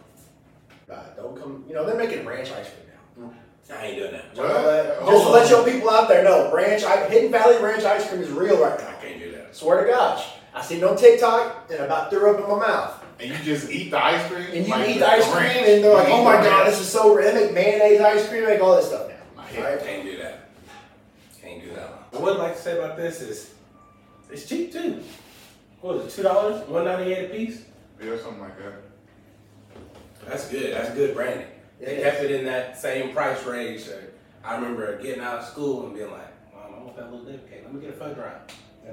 Uh, 0.91 0.95
don't 1.17 1.37
come. 1.41 1.65
You 1.69 1.75
know 1.75 1.87
they're 1.87 1.97
making 1.97 2.27
ranch 2.27 2.51
ice 2.51 2.69
cream 2.69 2.89
now. 3.27 3.33
I 3.73 3.87
ain't 3.87 3.97
doing 3.99 4.13
that. 4.13 4.35
Just 4.35 4.37
to 4.37 4.43
let- 4.63 4.99
Just 5.07 5.25
to 5.25 5.31
let 5.31 5.51
your 5.51 5.65
people 5.65 5.91
out 5.91 6.09
there 6.09 6.25
know, 6.25 6.53
ranch, 6.53 6.83
I, 6.85 7.09
Hidden 7.09 7.31
Valley 7.31 7.63
Ranch 7.63 7.85
ice 7.85 8.09
cream 8.09 8.21
is 8.23 8.31
real 8.31 8.61
right 8.61 8.79
now. 8.79 8.89
I 8.89 8.93
can't 9.05 9.21
do 9.21 9.31
that. 9.33 9.55
Swear 9.55 9.85
to 9.85 9.91
gosh, 9.93 10.27
I 10.55 10.63
seen 10.63 10.79
it 10.79 10.85
on 10.85 10.97
TikTok 10.97 11.67
and 11.71 11.81
I 11.81 11.85
about 11.85 12.11
threw 12.11 12.31
up 12.35 12.43
in 12.43 12.49
my 12.51 12.67
mouth. 12.67 13.05
And 13.21 13.29
you 13.31 13.37
just 13.45 13.71
eat 13.71 13.91
the 13.91 14.03
ice 14.03 14.27
cream? 14.31 14.47
And 14.53 14.67
you 14.67 14.71
Like 14.73 14.89
eat 14.89 14.99
the 14.99 15.09
ice 15.11 15.31
cream, 15.31 15.45
and 15.45 15.85
they're 15.85 15.95
like, 15.95 16.09
"Oh 16.09 16.25
my 16.25 16.39
the 16.39 16.49
god, 16.49 16.67
this 16.67 16.81
is 16.81 16.89
so." 16.89 17.17
They 17.21 17.35
make 17.35 17.53
mayonnaise 17.53 18.01
ice 18.01 18.27
cream, 18.29 18.45
make 18.47 18.63
all 18.63 18.77
this 18.77 18.87
stuff 18.87 19.09
now. 19.09 19.43
I 19.43 19.51
Yeah, 19.53 19.61
head. 19.61 19.83
can't 19.85 20.05
do 20.05 20.17
that. 20.17 20.49
Can't 21.43 21.63
do 21.63 21.71
that. 21.75 22.13
What 22.13 22.21
I 22.21 22.25
would 22.25 22.39
like 22.39 22.57
to 22.57 22.63
say 22.63 22.79
about 22.79 22.97
this 22.97 23.21
is 23.21 23.51
it's 24.31 24.47
cheap 24.49 24.73
too. 24.73 25.03
What 25.83 25.97
was 25.97 26.07
it, 26.07 26.17
two 26.17 26.23
dollars? 26.23 26.67
One 26.67 26.85
ninety 26.87 27.13
eight 27.13 27.31
a 27.31 27.35
piece? 27.35 27.63
Yeah, 28.03 28.17
something 28.17 28.41
like 28.41 28.57
that. 28.59 28.73
That's 30.27 30.49
good. 30.49 30.73
That's 30.75 30.91
good 30.95 31.15
branding. 31.15 31.47
They 31.81 31.99
Yeah. 32.01 32.11
kept 32.11 32.23
it 32.25 32.31
in 32.31 32.45
that 32.45 32.79
same 32.79 33.13
price 33.13 33.45
range. 33.45 33.85
So 33.85 33.97
I 34.45 34.55
remember 34.55 34.99
getting 35.03 35.23
out 35.23 35.39
of 35.41 35.45
school 35.47 35.87
and 35.87 35.95
being 35.95 36.11
like, 36.11 36.29
Mom, 36.55 36.75
I 36.75 36.83
want 36.85 36.97
that 36.97 37.11
little 37.11 37.25
dip 37.27 37.51
cake. 37.51 37.63
Let 37.65 37.75
me 37.75 37.81
get 37.81 37.91
a 37.91 37.93
fudge 37.95 38.17
round. 38.17 38.41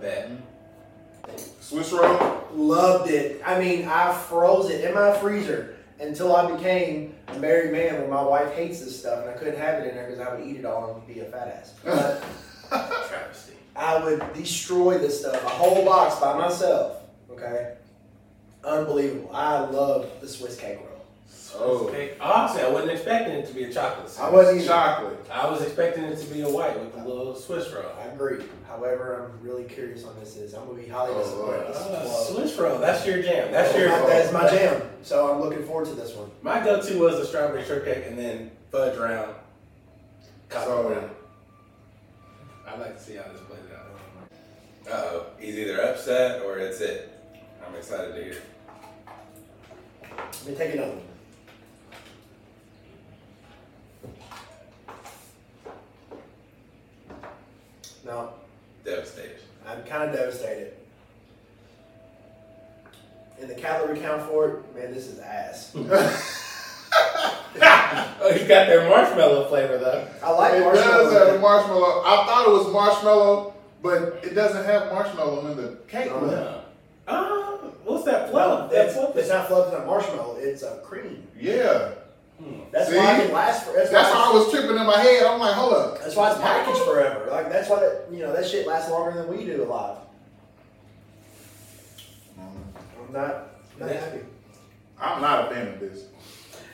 That. 0.02 0.30
Mm-hmm. 0.30 1.38
Swiss 1.60 1.92
roll? 1.92 2.44
Loved 2.54 3.10
it. 3.12 3.42
I 3.46 3.60
mean, 3.60 3.88
I 3.88 4.14
froze 4.14 4.70
it 4.70 4.84
in 4.86 4.94
my 4.94 5.12
freezer 5.18 5.76
until 6.00 6.36
I 6.36 6.50
became 6.56 7.16
a 7.28 7.40
married 7.40 7.72
man 7.72 8.00
where 8.00 8.08
my 8.08 8.22
wife 8.22 8.54
hates 8.54 8.80
this 8.82 8.98
stuff 9.00 9.22
and 9.22 9.30
I 9.30 9.34
couldn't 9.34 9.58
have 9.58 9.84
it 9.84 9.90
in 9.90 9.96
there 9.96 10.06
because 10.08 10.20
I 10.26 10.34
would 10.34 10.46
eat 10.48 10.58
it 10.58 10.66
all 10.66 10.94
and 10.94 11.08
be 11.08 11.20
a 11.22 11.26
fat 11.26 11.48
ass. 11.48 11.74
But 12.70 13.08
Travesty. 13.08 13.54
I 13.78 14.04
would 14.04 14.34
destroy 14.34 14.98
this 14.98 15.22
stuff, 15.22 15.36
a 15.44 15.50
whole 15.50 15.86
box 15.86 16.20
by 16.20 16.38
myself. 16.38 16.98
Okay? 17.32 17.76
Unbelievable. 18.64 19.30
I 19.34 19.60
love 19.60 20.10
the 20.20 20.28
Swiss 20.28 20.60
cake 20.60 20.80
roll. 20.80 20.97
Oh. 21.56 21.88
Okay. 21.88 22.14
Honestly, 22.20 22.62
I 22.64 22.70
wasn't 22.70 22.92
expecting 22.92 23.34
it 23.36 23.48
to 23.48 23.54
be 23.54 23.64
a 23.66 23.72
chocolate. 23.74 24.12
I 24.20 24.30
wasn't 24.30 24.58
either. 24.60 24.68
Chocolate. 24.68 25.26
I 25.32 25.50
was 25.50 25.62
expecting 25.62 26.04
it 26.04 26.18
to 26.20 26.26
be 26.34 26.42
a 26.42 26.50
white 26.50 26.78
with 26.80 26.94
a 26.96 27.08
little 27.08 27.36
Swiss 27.36 27.72
roll. 27.72 27.86
I 28.00 28.06
agree. 28.08 28.44
However, 28.68 29.32
I'm 29.40 29.48
really 29.48 29.64
curious 29.64 30.04
on 30.06 30.20
this 30.20 30.36
is 30.36 30.54
I'm 30.54 30.66
gonna 30.68 30.82
be 30.82 30.88
highly 30.88 31.14
Oh, 31.16 31.20
disappointed. 31.20 31.48
Lord. 31.64 31.68
This 31.68 31.78
is 31.78 31.86
Uh. 31.86 32.34
Swiss 32.34 32.58
roll. 32.58 32.80
That's 32.80 33.06
your 33.06 33.22
jam. 33.22 33.52
That's 33.52 33.76
your. 33.78 33.88
That's 33.90 34.32
my 34.34 34.50
jam. 34.50 34.82
So 35.04 35.32
I'm 35.34 35.40
looking 35.42 35.66
forward 35.66 35.88
to 35.88 35.94
this 35.94 36.14
one. 36.16 36.30
My 36.42 36.64
go-to 36.64 37.00
was 37.00 37.18
the 37.18 37.26
strawberry 37.26 37.64
shortcake 37.64 38.06
and 38.08 38.18
then 38.18 38.52
fudge 38.72 38.98
round, 38.98 39.34
cotton 40.50 40.68
So- 40.74 40.90
round. 40.90 41.10
I'd 42.68 42.80
like 42.80 42.98
to 42.98 43.02
see 43.04 43.16
how 43.16 43.24
this 43.32 43.42
plays 43.42 43.60
out. 43.74 44.94
Uh 44.94 45.02
oh, 45.14 45.26
he's 45.40 45.58
either 45.58 45.82
upset 45.82 46.44
or 46.44 46.58
it's 46.60 46.82
it. 46.82 47.10
I'm 47.66 47.74
excited 47.76 48.16
to 48.16 48.24
hear. 48.24 48.36
Let 50.12 50.46
me 50.46 50.56
take 50.56 50.74
another 50.74 50.92
one. 50.92 51.02
No, 58.08 58.32
Devastated. 58.86 59.40
I'm 59.68 59.84
kind 59.84 60.10
of 60.10 60.16
devastated. 60.16 60.74
In 63.40 63.48
the 63.50 63.56
calorie 63.56 64.00
count 64.00 64.24
for 64.24 64.50
it, 64.50 64.76
man, 64.76 64.94
this 64.94 65.08
is 65.08 65.20
ass. 65.20 65.72
oh, 65.76 65.84
he's 68.34 68.48
got 68.48 68.66
their 68.68 68.88
marshmallow 68.90 69.48
flavor 69.50 69.78
though. 69.78 70.08
I 70.24 70.32
like 70.32 70.54
It 70.56 70.62
marshmallows. 70.62 71.14
does 71.14 71.32
have 71.32 71.42
marshmallow. 71.42 72.02
I 72.06 72.26
thought 72.26 72.48
it 72.48 72.52
was 72.52 72.74
marshmallow, 72.74 73.54
but 73.84 74.20
it 74.24 74.34
doesn't 74.34 74.66
have 74.66 74.92
marshmallow 74.92 75.52
in 75.52 75.58
the 75.58 75.78
cake. 75.88 76.10
Oh, 76.12 76.26
No. 76.26 76.62
Ah, 77.10 77.58
what's 77.84 78.04
that 78.06 78.26
No, 78.28 78.32
fluff? 78.32 78.72
That 78.72 78.86
it's, 78.88 78.96
fluff 78.96 79.16
it's 79.16 79.30
not 79.30 79.48
fluff, 79.48 79.68
it's 79.68 79.78
not 79.78 79.86
marshmallow, 79.86 80.38
it's 80.40 80.64
a 80.64 80.80
cream. 80.84 81.28
Yeah. 81.40 81.92
Hmm. 82.40 82.60
That's 82.72 82.90
See? 82.90 82.98
why 82.98 83.18
it 83.18 83.26
can 83.26 83.34
last 83.34 83.66
for. 83.66 83.74
That's, 83.74 83.90
That's 83.90 84.14
why 84.14 84.20
why 84.20 84.32
I 84.32 84.34
was 84.34 84.52
tripping 84.52 84.78
in 84.78 84.86
my 84.86 85.00
head. 85.02 85.24
I'm 85.24 85.40
like, 85.40 85.54
hold 85.56 85.74
up. 85.74 86.00
That's 86.00 86.16
why 86.16 86.32
it's 86.32 86.40
packaged 86.42 86.80
forever. 86.82 87.28
Like 87.32 87.50
that's 87.50 87.70
why 87.70 87.80
that 87.80 88.06
you 88.12 88.20
know 88.20 88.34
that 88.34 88.46
shit 88.48 88.68
lasts 88.68 88.92
longer 88.92 89.14
than 89.22 89.28
we 89.36 89.44
do 89.44 89.64
alive. 89.64 89.98
Mm-hmm. 92.40 93.08
I'm 93.08 93.14
not 93.14 93.48
not 93.80 93.90
Yeah. 93.90 94.00
happy. 94.00 94.20
I'm 95.00 95.22
not 95.22 95.52
a 95.52 95.56
fan 95.56 95.68
of 95.68 95.80
this. 95.80 96.06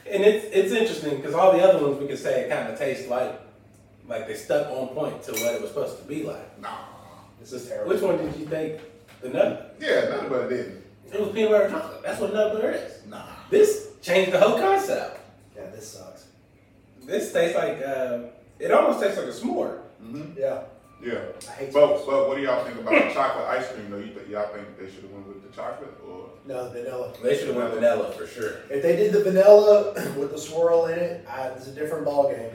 And 0.10 0.24
it's 0.24 0.46
it's 0.52 0.72
interesting 0.74 1.18
because 1.18 1.34
all 1.34 1.54
the 1.54 1.62
other 1.64 1.86
ones 1.86 2.00
we 2.00 2.08
could 2.08 2.20
say 2.20 2.42
it 2.42 2.50
kind 2.50 2.72
of 2.72 2.78
tastes 2.78 3.08
like 3.10 3.40
like 4.08 4.28
they 4.28 4.36
stuck 4.36 4.68
on 4.70 4.90
point 4.90 5.24
to 5.24 5.32
what 5.32 5.56
it 5.56 5.62
was 5.62 5.70
supposed 5.70 5.98
to 6.00 6.04
be 6.06 6.24
like. 6.24 6.60
Nah. 6.62 6.76
This 7.40 7.54
is 7.54 7.68
terrible. 7.68 7.94
Which 7.94 8.02
one 8.02 8.18
did 8.18 8.36
you 8.38 8.46
think? 8.46 8.82
The 9.22 9.30
nut? 9.30 9.78
Yeah, 9.80 10.10
nothing 10.10 10.30
but 10.30 10.42
it 10.42 10.50
didn't. 10.50 10.84
It 11.14 11.20
was 11.22 11.30
peanut 11.32 11.52
butter 11.52 11.70
chocolate. 11.70 12.04
That's 12.04 12.20
what 12.20 12.34
nut 12.34 12.54
butter 12.54 12.72
is. 12.72 13.06
Nah. 13.08 13.24
This 13.50 13.90
changed 14.02 14.32
the 14.34 14.40
whole 14.40 14.58
concept. 14.60 15.20
Yeah, 15.74 15.80
this 15.80 15.90
sucks. 15.90 16.28
This 17.06 17.34
tastes 17.34 17.56
like 17.58 17.82
uh, 17.86 18.20
it 18.60 18.72
almost 18.72 19.02
tastes 19.04 19.18
like 19.18 19.28
a 19.28 19.32
s'more. 19.32 19.80
Mm-hmm. 20.02 20.38
Yeah, 20.40 20.62
Yeah. 21.04 21.20
I 21.50 21.52
hate 21.54 21.74
But, 21.74 21.96
this. 21.98 22.06
but 22.06 22.28
what 22.28 22.38
do 22.38 22.44
y'all 22.44 22.64
think 22.66 22.78
about 22.80 22.94
the 22.94 23.14
chocolate 23.14 23.46
ice 23.48 23.68
cream 23.72 23.90
though? 23.90 23.98
You 23.98 24.14
th- 24.14 24.28
y'all 24.28 24.48
think 24.54 24.78
they 24.78 24.86
should 24.86 25.04
have 25.04 25.12
went 25.12 25.28
with 25.28 25.50
the 25.50 25.56
chocolate 25.56 25.94
or? 26.08 26.30
No, 26.46 26.66
the 26.70 26.82
vanilla. 26.82 27.14
They 27.22 27.38
should 27.38 27.48
have 27.48 27.56
went 27.56 27.74
vanilla 27.74 28.12
for 28.12 28.28
sure. 28.28 28.58
If 28.70 28.82
they 28.84 28.96
did 28.96 29.14
the 29.14 29.24
vanilla 29.24 29.94
with 30.18 30.32
the 30.32 30.38
swirl 30.38 30.88
in 30.88 31.00
it, 31.00 31.26
I, 31.28 31.48
it's 31.50 31.68
a 31.68 31.72
different 31.72 32.06
ball 32.06 32.30
game. 32.32 32.52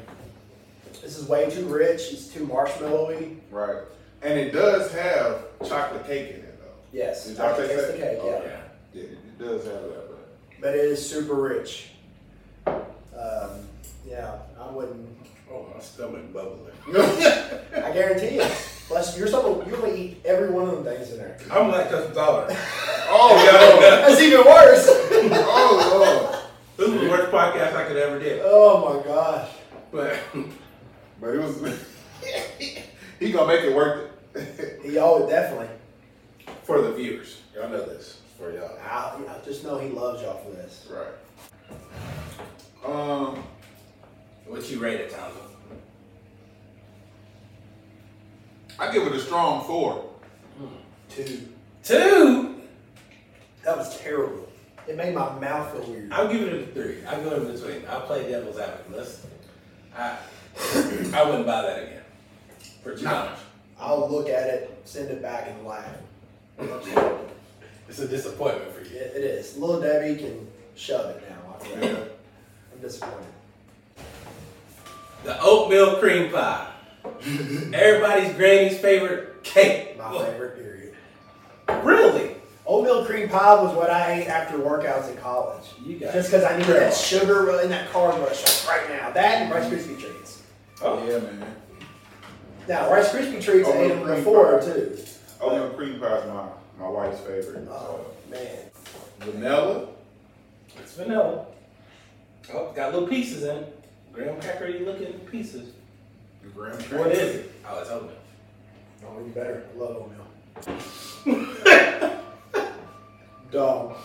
This 1.02 1.16
is 1.18 1.26
way 1.28 1.48
too 1.50 1.66
rich. 1.66 2.12
It's 2.12 2.28
too 2.28 2.46
marshmallowy. 2.46 3.36
Right. 3.50 3.82
And 4.22 4.38
it 4.38 4.52
does 4.52 4.92
have 4.92 5.44
chocolate 5.66 6.06
cake 6.06 6.30
in 6.30 6.36
it 6.36 6.60
though. 6.60 6.66
Yes, 6.92 7.26
Did 7.28 7.38
I 7.40 7.46
y'all 7.48 7.56
can 7.56 7.66
taste 7.68 7.78
taste 7.80 7.92
the 7.92 7.98
that? 7.98 8.10
cake. 8.10 8.18
Oh, 8.22 8.26
Yeah, 8.26 8.42
Yeah. 8.44 8.60
Yeah, 8.94 9.02
it 9.02 9.38
does 9.38 9.64
have 9.64 9.82
that, 9.82 10.08
but. 10.10 10.60
but 10.60 10.74
it 10.74 10.84
is 10.84 11.08
super 11.08 11.34
rich. 11.34 11.90
Yeah, 14.18 14.34
I 14.60 14.68
wouldn't. 14.72 15.16
Oh, 15.48 15.64
my 15.72 15.80
stomach 15.80 16.32
bubbling. 16.32 16.72
I 16.92 17.92
guarantee 17.92 18.34
you. 18.34 18.42
Plus, 18.88 19.16
you're 19.16 19.28
someone 19.28 19.68
you 19.68 19.76
only 19.76 20.00
eat 20.00 20.16
every 20.24 20.50
one 20.50 20.68
of 20.68 20.74
them 20.74 20.84
things 20.84 21.12
in 21.12 21.18
there. 21.18 21.38
I'm 21.52 21.70
lactose 21.70 22.08
intolerant. 22.08 22.50
oh 23.08 23.78
no! 23.78 23.80
That's 23.80 24.20
even 24.20 24.44
worse. 24.44 24.86
oh 24.88 26.50
This 26.76 26.88
was 26.90 27.00
the 27.00 27.08
worst 27.08 27.30
podcast 27.30 27.76
I 27.76 27.84
could 27.84 27.96
ever 27.96 28.18
do. 28.18 28.40
oh 28.42 28.96
my 28.98 29.06
gosh. 29.06 29.50
But 29.92 30.18
lord! 30.34 30.50
But 31.20 31.34
it 31.34 31.38
was. 31.38 31.84
he 33.20 33.30
gonna 33.30 33.46
make 33.46 33.62
it 33.62 33.74
worth 33.74 34.10
it. 34.34 34.80
He 34.82 34.98
always 34.98 35.30
definitely. 35.30 35.68
for 36.64 36.80
the 36.82 36.92
viewers, 36.92 37.40
y'all 37.54 37.68
know 37.68 37.86
this. 37.86 38.20
For 38.36 38.52
y'all. 38.52 38.76
I, 38.80 39.16
I 39.28 39.44
just 39.44 39.62
know 39.62 39.78
he 39.78 39.90
loves 39.90 40.22
y'all 40.22 40.42
for 40.42 40.50
this. 40.50 40.88
right. 40.90 41.14
Um. 42.84 43.44
What 44.48 44.68
you 44.70 44.78
rate 44.78 45.00
it, 45.00 45.10
Townsend? 45.10 45.44
I 48.78 48.92
give 48.92 49.06
it 49.06 49.12
a 49.12 49.20
strong 49.20 49.64
four. 49.64 50.08
Two. 51.10 51.48
Two. 51.82 52.60
That 53.64 53.76
was 53.76 53.98
terrible. 54.00 54.48
It 54.86 54.96
made 54.96 55.14
my 55.14 55.38
mouth 55.38 55.72
feel 55.72 55.82
weird. 55.92 56.12
I'll 56.12 56.30
give 56.32 56.42
it 56.42 56.62
a 56.62 56.66
three. 56.72 57.04
I'll 57.06 57.22
go 57.22 57.36
in 57.36 57.52
between. 57.52 57.82
I'll 57.88 58.02
play 58.02 58.28
devil's 58.30 58.58
advocate. 58.58 58.96
Let's. 58.96 59.26
I. 59.96 60.16
I 61.14 61.24
wouldn't 61.24 61.46
buy 61.46 61.62
that 61.62 61.82
again. 61.82 62.02
For 62.82 62.96
two 62.96 63.04
dollars. 63.04 63.38
I'll 63.78 64.10
look 64.10 64.28
at 64.28 64.48
it, 64.48 64.80
send 64.84 65.08
it 65.10 65.22
back, 65.22 65.48
and 65.48 65.64
laugh. 65.66 65.86
It's 67.88 67.98
a 68.00 68.08
disappointment 68.08 68.72
for 68.72 68.80
It, 68.80 68.90
you. 68.90 68.96
it 68.98 69.24
is. 69.24 69.56
Little 69.56 69.80
Debbie 69.80 70.16
can 70.16 70.46
shove 70.74 71.10
it 71.10 71.22
now. 71.28 71.54
I 71.54 71.64
feel. 71.64 72.08
I'm 72.72 72.80
disappointed. 72.80 73.26
The 75.24 75.40
oatmeal 75.42 75.96
cream 75.98 76.30
pie. 76.30 76.66
Everybody's 77.72 78.34
granny's 78.34 78.78
favorite 78.78 79.42
cake. 79.42 79.98
My 79.98 80.24
favorite 80.24 80.56
period. 80.56 80.94
Really? 81.84 82.36
Oatmeal 82.66 83.04
cream 83.04 83.28
pie 83.28 83.60
was 83.62 83.74
what 83.74 83.90
I 83.90 84.12
ate 84.20 84.26
after 84.28 84.58
workouts 84.58 85.10
in 85.10 85.16
college. 85.16 85.64
You 85.84 85.98
got 85.98 86.12
Just 86.12 86.30
because 86.30 86.44
I 86.44 86.56
needed 86.56 86.76
that 86.76 86.94
sugar 86.94 87.60
in 87.60 87.70
that 87.70 87.90
carb 87.90 88.18
rush 88.24 88.66
right 88.66 88.88
now. 88.90 89.10
That 89.10 89.42
and 89.42 89.50
Rice 89.50 89.66
Krispie 89.70 89.98
treats. 89.98 90.42
Oh. 90.82 91.04
Yeah, 91.06 91.18
man. 91.18 91.44
Now, 92.68 92.90
Rice 92.92 93.08
Krispie 93.08 93.42
treats, 93.42 93.68
I 93.68 93.72
ate 93.72 93.88
them 93.88 94.06
before 94.06 94.58
pie. 94.58 94.64
too. 94.66 94.98
Oatmeal 95.40 95.70
cream 95.70 95.98
pie 95.98 96.18
is 96.18 96.26
my 96.26 96.48
my 96.78 96.88
wife's 96.88 97.20
favorite. 97.20 97.66
Oh, 97.70 98.06
man. 98.30 98.58
Vanilla. 99.20 99.88
It's 100.78 100.94
vanilla. 100.94 101.46
Oh, 102.54 102.70
got 102.72 102.92
little 102.92 103.08
pieces 103.08 103.42
in 103.42 103.56
it. 103.56 103.77
Graham 104.12 104.40
cracker 104.40 104.68
you 104.68 104.84
looking 104.84 105.12
pieces. 105.30 105.72
Graham 106.54 106.76
cracker. 106.78 106.98
What 106.98 107.12
is 107.12 107.36
it? 107.36 107.52
Oh, 107.68 107.80
it's 107.80 107.90
oatmeal. 107.90 108.12
Oh, 109.06 109.18
you 109.24 109.30
better. 109.32 109.64
I 109.74 109.78
love 109.78 109.96
oatmeal. 109.96 110.26
Dog. 113.50 113.96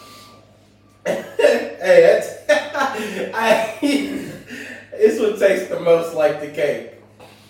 hey, 1.05 1.77
that's 1.79 2.49
I. 3.35 3.77
this 3.81 5.19
one 5.19 5.37
tastes 5.37 5.67
the 5.69 5.79
most 5.79 6.15
like 6.15 6.39
the 6.39 6.47
cake. 6.49 6.91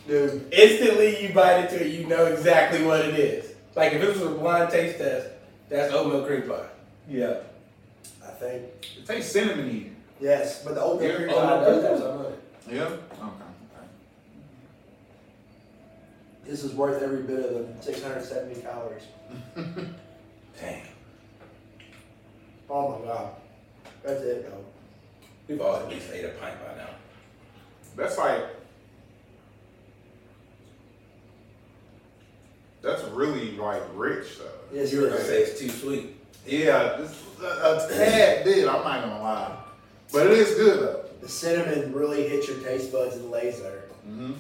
Dude. 0.08 0.48
Instantly, 0.52 1.22
you 1.28 1.34
bite 1.34 1.66
into 1.66 1.86
it, 1.86 1.92
you 1.92 2.08
know 2.08 2.26
exactly 2.26 2.84
what 2.84 3.02
it 3.06 3.16
is. 3.16 3.54
Like 3.76 3.94
if 3.94 4.02
it 4.02 4.08
was 4.10 4.22
a 4.22 4.30
blind 4.30 4.72
taste 4.72 4.98
test, 4.98 5.28
that's 5.70 5.94
oatmeal 5.94 6.26
cream 6.26 6.44
pie. 6.44 6.66
Yeah. 7.10 7.38
I 8.24 8.32
think. 8.32 8.64
It 8.98 9.06
tastes 9.06 9.36
cinnamony. 9.36 9.92
Yes, 10.24 10.64
but 10.64 10.76
the 10.76 10.82
oatmeal 10.82 11.10
Yeah, 11.10 11.16
cream 11.18 11.30
oatmeal 11.32 11.46
pie 11.46 11.64
does 11.66 11.82
cream 11.82 11.92
have 11.92 12.00
pie. 12.00 12.06
some 12.06 12.20
of 12.22 12.26
it. 12.32 12.40
Yeah. 12.72 12.84
Okay. 13.28 13.88
This 16.46 16.64
is 16.64 16.74
worth 16.74 17.02
every 17.04 17.24
bit 17.24 17.40
of 17.44 17.52
the 17.78 17.84
670 17.84 18.62
calories. 18.62 19.04
Dang. 20.62 20.84
Oh 22.70 23.00
my 23.00 23.06
god. 23.06 23.30
That's 24.02 24.22
it, 24.22 24.50
though. 24.50 24.64
We've 25.50 25.60
all 25.62 25.76
at 25.76 25.90
least 25.90 26.10
ate 26.14 26.24
a 26.24 26.30
pint 26.30 26.56
by 26.66 26.76
now. 26.78 26.90
That's 27.98 28.18
like. 28.18 28.46
That's 32.82 33.04
really 33.06 33.52
like 33.58 33.82
rich 33.94 34.38
though. 34.40 34.46
Yes, 34.78 34.92
You 34.94 35.02
were 35.02 35.08
gonna 35.10 35.22
say 35.22 35.44
it's 35.44 35.60
too 35.60 35.70
sweet. 35.70 36.18
Yeah, 36.46 36.98
just 36.98 37.16
a, 37.42 37.46
a 37.46 37.88
tad 37.90 38.44
bit. 38.46 38.68
I'm 38.68 38.84
not 38.84 39.02
gonna 39.04 39.22
lie, 39.22 39.58
but 40.14 40.28
it 40.28 40.34
is 40.34 40.56
good 40.56 40.80
though. 40.80 41.06
The 41.22 41.28
cinnamon 41.30 41.94
really 41.94 42.28
hits 42.28 42.48
your 42.48 42.58
taste 42.60 42.92
buds 42.92 43.16
and 43.16 43.32
lays 43.32 43.62
there. 43.62 43.84
Mm-hmm. 44.08 44.34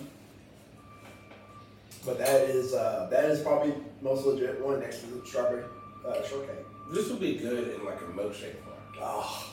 But 2.06 2.18
that 2.18 2.42
is 2.50 2.74
uh, 2.74 3.08
that 3.12 3.26
is 3.26 3.40
probably 3.42 3.74
most 4.02 4.26
legit 4.26 4.64
one 4.64 4.80
next 4.82 5.00
to 5.02 5.08
the 5.08 5.26
strawberry 5.26 5.64
uh, 6.06 6.22
shortcake. 6.28 6.56
This 6.94 7.10
would 7.10 7.20
be 7.22 7.36
good 7.38 7.74
in 7.80 7.86
like 7.86 8.00
a 8.02 8.06
milkshake 8.06 8.56
form. 8.64 8.76
Oh. 9.02 9.50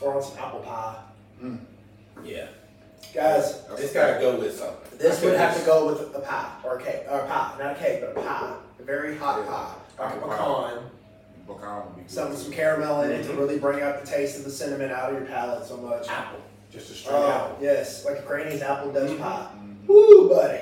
Or 0.00 0.16
on 0.16 0.22
some 0.22 0.38
apple 0.38 0.60
pie. 0.60 0.96
Yeah. 2.22 2.46
Guys, 3.14 3.62
It's 3.78 3.92
gotta 3.92 4.18
go 4.20 4.38
with 4.38 4.58
something. 4.58 4.98
this 4.98 5.22
would 5.22 5.36
have 5.36 5.58
to 5.58 5.64
go 5.64 5.86
with 5.86 6.14
a 6.14 6.20
pie 6.20 6.50
or 6.64 6.78
a 6.78 6.82
cake. 6.82 7.02
Or 7.08 7.20
a 7.20 7.26
pie. 7.26 7.54
Not 7.58 7.72
a 7.72 7.74
cake, 7.78 8.00
but 8.00 8.10
a 8.10 8.26
pie. 8.26 8.56
A 8.78 8.82
very 8.82 9.16
hot 9.16 9.40
Yeah. 9.40 9.46
pie. 9.50 9.74
Like 9.98 10.12
a 10.12 10.16
Apple 10.16 10.28
pie. 10.28 10.70
pecan. 10.70 10.90
Pecan 11.46 11.84
would 11.86 11.96
be 11.96 12.02
good. 12.02 12.10
Some, 12.10 12.34
some 12.36 12.52
caramel 12.52 13.02
in 13.02 13.10
it 13.12 13.24
to 13.24 13.32
really 13.34 13.58
bring 13.58 13.82
out 13.82 14.00
the 14.02 14.06
taste 14.10 14.38
of 14.38 14.44
the 14.44 14.50
cinnamon 14.50 14.90
out 14.90 15.12
of 15.12 15.18
your 15.18 15.26
palate 15.28 15.66
so 15.66 15.76
much. 15.76 16.08
apple. 16.08 16.40
Just 16.70 16.90
a 16.90 16.94
straight 16.94 17.14
Oh, 17.14 17.30
apple. 17.30 17.58
yes. 17.60 18.04
Like 18.04 18.18
a 18.18 18.22
granny's 18.22 18.62
apple 18.62 18.92
does 18.92 19.10
Mhm. 19.10 19.18
pie. 19.20 19.46
Mhm. 19.56 19.86
Woo, 19.86 20.28
buddy. 20.28 20.60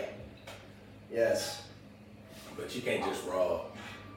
Yes. 1.11 1.63
But 2.57 2.75
you 2.75 2.83
can't 2.83 3.05
just 3.05 3.25
raw 3.27 3.61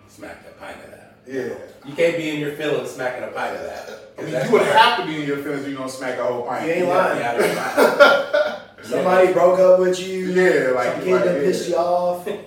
smack 0.10 0.38
a 0.50 0.60
pint 0.60 0.78
of 0.84 0.92
that. 0.92 1.14
Yeah. 1.28 1.56
You 1.86 1.96
can't 1.96 2.18
be 2.18 2.30
in 2.30 2.40
your 2.40 2.52
feelings 2.54 2.92
smacking 2.92 3.24
a 3.24 3.28
pint 3.28 3.56
of 3.58 3.64
that. 3.64 3.90
I 3.90 3.92
'Cause 4.16 4.26
mean, 4.26 4.32
that's 4.34 4.46
you 4.48 4.52
would 4.54 4.62
what- 4.62 4.72
have 4.76 5.00
to 5.00 5.06
be 5.06 5.22
in 5.22 5.28
your 5.28 5.38
feelings 5.38 5.62
if 5.64 5.68
you're 5.70 5.78
gonna 5.78 5.90
smack 5.90 6.20
a 6.20 6.24
whole 6.24 6.44
pint. 6.44 6.66
You 6.68 6.72
ain't 6.74 6.86
Yeah, 6.88 6.94
lying. 6.98 7.20
yeah, 7.20 7.38
that's 7.38 8.54
fine. 8.84 8.92
Somebody 8.92 9.34
broke 9.34 9.60
up 9.60 9.80
with 9.80 10.00
you. 10.00 10.26
Yeah, 10.28 10.72
like 10.72 10.92
Some 10.94 11.04
kid 11.04 11.14
like, 11.14 11.24
done 11.26 11.36
yeah. 11.36 11.42
pissed 11.42 11.70
you 11.70 11.76
off. 11.76 12.28
A 12.28 12.40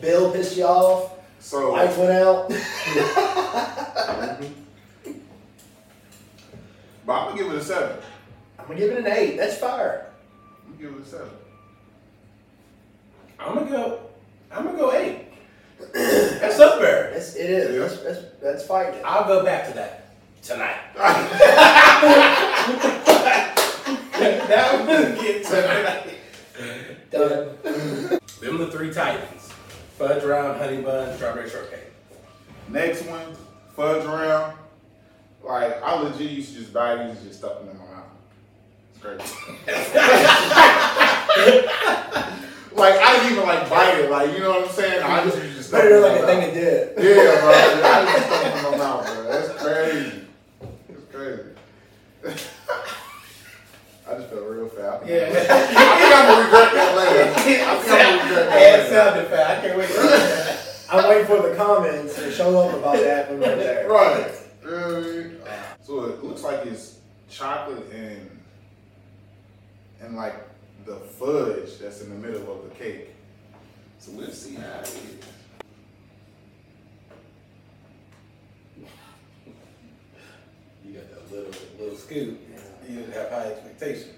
bill 0.00 0.32
pissed 0.32 0.56
you 0.56 0.64
off. 0.64 1.12
So 1.40 1.72
Lights 1.72 1.96
went 1.96 2.10
out. 2.12 2.50
Mm-hmm. 4.08 5.12
but 7.06 7.12
I'm 7.12 7.28
gonna 7.28 7.38
give 7.42 7.52
it 7.52 7.58
a 7.58 7.64
seven. 7.64 7.98
I'm 8.58 8.66
gonna 8.66 8.78
give 8.78 8.90
it 8.90 8.98
an 8.98 9.06
eight. 9.06 9.36
That's 9.36 9.56
fire. 9.58 10.06
I'm 10.66 10.72
gonna 10.72 10.90
give 10.90 11.00
it 11.00 11.06
a 11.06 11.08
seven. 11.08 11.30
I'm 13.38 13.54
gonna 13.54 13.70
go. 13.70 14.00
I'm 14.50 14.64
gonna 14.64 14.78
go 14.78 14.92
eight. 14.94 15.26
That's 15.94 16.58
up 16.58 16.80
there. 16.80 17.10
It's, 17.10 17.36
it 17.36 17.50
is. 17.50 17.74
Yeah. 17.74 17.80
That's, 17.80 18.02
that's, 18.02 18.20
that's 18.42 18.66
fighting. 18.66 19.00
I'll 19.04 19.26
go 19.28 19.44
back 19.44 19.68
to 19.68 19.74
that 19.74 20.14
tonight. 20.42 20.78
that 24.16 24.86
was 24.86 25.20
get 25.22 25.44
tonight. 25.44 26.14
Done. 27.10 27.48
Them 28.40 28.58
the 28.58 28.70
three 28.70 28.92
titans: 28.92 29.37
fudge 29.98 30.22
round, 30.22 30.58
honey 30.58 30.80
bun, 30.80 31.12
strawberry 31.16 31.50
shortcake. 31.50 31.80
Next 32.68 33.02
one, 33.06 33.34
fudge 33.74 34.04
round. 34.04 34.54
Like 35.42 35.82
I 35.82 36.00
legit 36.00 36.30
used 36.30 36.52
to 36.54 36.60
just 36.60 36.72
buy 36.72 36.94
these 36.96 37.16
and 37.16 37.26
just 37.26 37.40
stuff 37.40 37.58
them 37.58 37.70
in 37.70 37.78
my 37.78 37.84
mouth. 37.84 38.04
It's 38.94 39.02
crazy. 39.02 39.24
like 42.76 42.94
I 42.94 43.16
didn't 43.18 43.32
even 43.32 43.44
like 43.46 43.68
bite 43.70 43.98
it. 43.98 44.10
Like 44.10 44.32
you 44.34 44.40
know 44.40 44.50
what 44.60 44.68
I'm 44.68 44.74
saying? 44.74 45.02
I 45.02 45.24
just 45.24 45.36
used 45.36 45.48
to 45.48 45.54
just 45.56 45.68
stuff 45.70 45.80
Better 45.82 45.94
it 45.94 45.96
in 45.96 46.02
like 46.02 46.12
my 46.12 46.18
a 46.18 46.26
thing 46.26 46.38
mouth. 46.40 46.48
of 46.48 46.54
dip. 46.54 46.98
Yeah, 47.02 47.40
bro. 47.40 47.50
I 47.50 47.52
just 48.04 48.26
stuff 48.26 48.44
it 48.44 48.56
in 48.56 48.62
my 48.70 48.76
mouth, 48.78 49.04
bro. 49.06 49.22
That's 49.24 49.50
crazy. 49.62 50.12
It's 50.90 51.06
crazy. 51.12 51.42
I 54.08 54.10
just 54.14 54.28
felt 54.30 54.46
real 54.48 54.68
fat. 54.68 55.02
Yeah. 55.06 55.28
I 55.28 55.30
think 55.30 56.14
I'm 56.14 56.26
gonna 56.28 56.44
regret 56.44 56.70
that 56.72 56.90
later. 56.96 57.24
I 57.30 57.32
think 57.36 57.60
I'm 57.68 57.78
gonna 58.28 58.50
regret 58.98 59.14
Hey, 59.14 59.20
it 59.20 59.28
that 59.28 59.28
later. 59.28 59.28
sounded 59.28 59.28
fat. 59.28 59.58
I 59.58 59.60
can't 59.60 59.78
wait 59.78 59.86
to 59.88 59.92
see 59.92 60.08
that. 60.08 60.64
I'm 60.90 61.08
waiting 61.08 61.26
for 61.26 61.48
the 61.48 61.54
comments 61.54 62.14
to 62.16 62.32
show 62.32 62.58
up 62.58 62.74
about 62.74 62.96
that 62.96 63.30
when 63.30 63.40
we're 63.40 63.56
there. 63.56 63.88
Right. 63.88 64.30
Really? 64.64 65.40
Uh, 65.42 65.50
so 65.82 66.04
it 66.06 66.24
looks 66.24 66.42
like 66.42 66.66
it's 66.66 66.98
chocolate 67.30 67.90
and 67.92 68.30
and 70.00 70.16
like 70.16 70.34
the 70.86 70.96
fudge 70.96 71.78
that's 71.78 72.00
in 72.02 72.08
the 72.10 72.14
middle 72.28 72.50
of 72.52 72.62
the 72.68 72.74
cake. 72.74 73.08
So 73.98 74.12
we'll 74.12 74.30
see 74.30 74.54
how 74.54 74.80
it 74.80 74.86
is. 74.88 75.14
You 80.84 80.94
got 80.94 81.10
that 81.10 81.32
little 81.32 81.52
little 81.78 81.96
scoop. 81.98 82.38
You 82.88 82.94
didn't 82.96 83.12
have 83.12 83.30
high 83.30 83.46
expectations. 83.52 84.14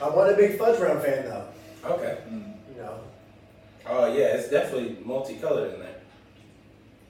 I 0.00 0.08
wasn't 0.10 0.38
a 0.38 0.42
big 0.48 0.58
fudge 0.58 0.78
round 0.80 1.02
fan 1.02 1.24
though. 1.24 1.48
Okay. 1.84 2.18
You 2.28 2.82
know. 2.82 3.00
Oh 3.86 4.06
yeah, 4.12 4.36
it's 4.36 4.48
definitely 4.48 4.96
multicolored 5.04 5.74
in 5.74 5.80
there. 5.80 5.94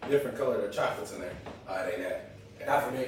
Different 0.09 0.38
colored 0.38 0.64
of 0.64 0.72
chocolates 0.72 1.12
in 1.12 1.20
there. 1.20 1.33
Oh, 1.68 1.74
it 1.74 1.94
ain't 1.94 2.09
that. 2.09 2.31
Not 2.66 2.85
for 2.85 2.90
me. 2.92 3.07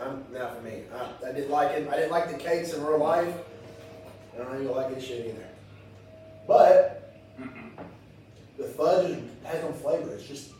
I'm 0.00 0.24
not 0.32 0.56
for 0.56 0.62
me. 0.62 0.82
I, 0.94 1.28
I 1.28 1.32
didn't 1.32 1.50
like 1.50 1.72
it. 1.72 1.88
I 1.88 1.96
didn't 1.96 2.10
like 2.10 2.30
the 2.30 2.38
cakes 2.38 2.72
in 2.72 2.82
real 2.84 2.98
life. 2.98 3.34
I 4.34 4.44
don't 4.44 4.62
even 4.62 4.74
like 4.74 4.94
this 4.94 5.04
shit 5.04 5.26
either. 5.26 5.46
But 6.46 7.14
the 8.56 8.64
fudge 8.64 9.10
is, 9.10 9.18
has 9.44 9.62
no 9.62 9.72
flavor. 9.72 10.14
It's 10.14 10.26
just 10.26 10.50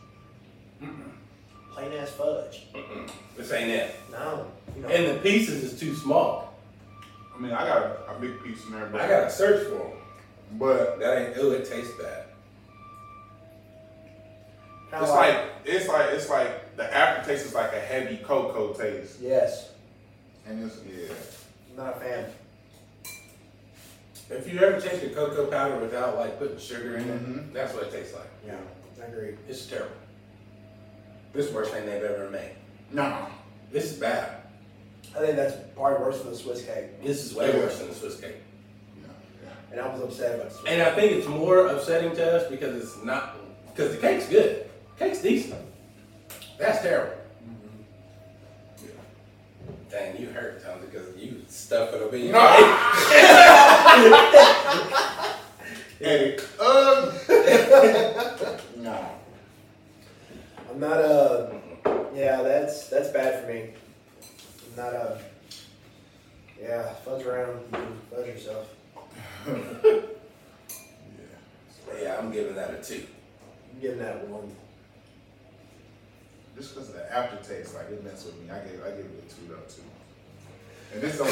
plain 1.71 1.93
ass 1.93 2.09
fudge. 2.11 2.67
Mm-mm. 2.73 3.09
This 3.35 3.51
ain't 3.51 3.69
it. 3.69 3.95
No. 4.11 4.47
You 4.75 4.81
know. 4.83 4.89
And 4.89 5.17
the 5.17 5.21
pieces 5.21 5.63
is 5.63 5.79
too 5.79 5.95
small. 5.95 6.53
I 7.35 7.39
mean, 7.39 7.51
I 7.51 7.65
got 7.65 7.81
a, 7.81 8.15
a 8.15 8.19
big 8.19 8.43
piece 8.43 8.65
in 8.65 8.73
there, 8.73 8.85
but 8.87 9.01
I 9.01 9.07
gotta 9.07 9.31
search 9.31 9.67
for 9.67 9.75
them. 9.75 9.91
But 10.53 10.99
That 10.99 11.17
ain't. 11.29 11.37
Ooh, 11.37 11.51
it 11.51 11.65
tastes 11.69 11.91
bad. 12.01 12.25
Kinda 14.89 15.05
it's 15.05 15.11
like 15.13 15.39
it's 15.65 15.87
like 15.87 16.09
it's 16.11 16.29
like 16.29 16.75
the 16.77 16.93
aftertaste 16.93 17.45
is 17.45 17.53
like 17.53 17.71
a 17.73 17.79
heavy 17.79 18.17
cocoa 18.17 18.73
taste, 18.73 19.19
yes. 19.21 19.69
and 20.45 20.65
it's 20.65 20.77
yeah. 20.85 21.13
I'm 21.69 21.77
not 21.85 21.97
a 21.97 21.99
fan. 22.01 22.25
If 24.29 24.51
you 24.51 24.59
ever 24.59 24.79
taste 24.81 25.01
your 25.01 25.11
cocoa 25.11 25.45
powder 25.47 25.77
without 25.77 26.17
like 26.17 26.37
putting 26.39 26.57
sugar 26.57 26.95
in 26.97 27.07
it, 27.09 27.25
Mhm. 27.25 27.53
that's 27.53 27.73
what 27.73 27.83
it 27.83 27.91
tastes 27.91 28.13
like. 28.13 28.27
Yeah, 28.45 28.55
I 29.01 29.05
agree. 29.07 29.35
It's 29.47 29.65
terrible. 29.65 29.91
This 31.33 31.45
is 31.45 31.51
the 31.51 31.57
worst 31.57 31.71
thing 31.71 31.85
they've 31.85 32.03
ever 32.03 32.29
made. 32.29 32.51
No. 32.91 33.27
This 33.71 33.85
is 33.93 33.97
bad. 33.97 34.41
I 35.15 35.19
think 35.19 35.35
that's 35.37 35.55
probably 35.75 35.99
worse 36.05 36.19
than 36.21 36.31
the 36.31 36.37
Swiss 36.37 36.65
cake. 36.65 37.01
This 37.01 37.23
is 37.25 37.33
way 37.33 37.47
Yeah. 37.49 37.59
worse 37.59 37.79
than 37.79 37.87
the 37.89 37.95
Swiss 37.95 38.19
cake. 38.19 38.35
Yeah, 39.71 39.77
yeah. 39.77 39.81
And 39.81 39.81
I 39.81 39.93
was 39.93 40.01
upset 40.01 40.39
about 40.39 40.51
And 40.67 40.81
I 40.81 40.91
think 40.93 41.11
it's 41.13 41.27
more 41.27 41.67
upsetting 41.67 42.13
to 42.15 42.35
us 42.37 42.49
because 42.49 42.75
it's 42.75 43.03
not 43.03 43.37
because 43.67 43.91
the 43.95 44.01
cake's 44.01 44.27
good. 44.27 44.69
Cake's 44.99 45.21
decent. 45.21 45.55
That's 46.57 46.81
terrible. 46.81 47.15
Mm-hmm. 47.43 48.87
Dang, 49.89 50.17
you 50.21 50.29
hurt, 50.29 50.63
Tom, 50.63 50.79
because 50.81 51.15
you 51.17 51.41
stuffed 51.47 51.93
it 51.93 52.01
over 52.01 52.17
your. 52.17 52.33
Hey, 56.01 56.35
um, 56.59 57.11
no. 58.77 59.07
I'm 60.67 60.79
not 60.79 60.99
a. 60.99 61.53
Yeah, 62.15 62.41
that's 62.41 62.87
that's 62.87 63.09
bad 63.09 63.43
for 63.43 63.51
me. 63.51 63.69
I'm 64.71 64.83
not 64.83 64.93
a. 64.95 65.19
Yeah, 66.59 66.91
fudge 67.05 67.23
around, 67.23 67.59
you 67.71 67.77
fudge 68.09 68.25
yourself. 68.25 68.67
Yeah, 69.47 69.53
yeah, 72.01 72.17
I'm 72.19 72.31
giving 72.31 72.55
that 72.55 72.71
a 72.73 72.81
two. 72.83 73.05
I'm 73.73 73.79
giving 73.81 73.99
that 73.99 74.15
a 74.15 74.19
one. 74.25 74.51
Just 76.57 76.73
because 76.75 76.89
of 76.89 76.95
the 76.95 77.13
aftertaste, 77.15 77.75
like 77.75 77.89
it 77.89 78.03
messed 78.03 78.25
with 78.25 78.39
me. 78.41 78.49
I 78.51 78.59
gave 78.59 78.81
I 78.83 78.89
gave 78.91 79.05
it 79.05 79.23
a 79.25 79.33
two 79.33 79.47
though 79.47 79.63
too. 79.67 79.83
And 80.93 81.01
this 81.01 81.17
don't 81.17 81.29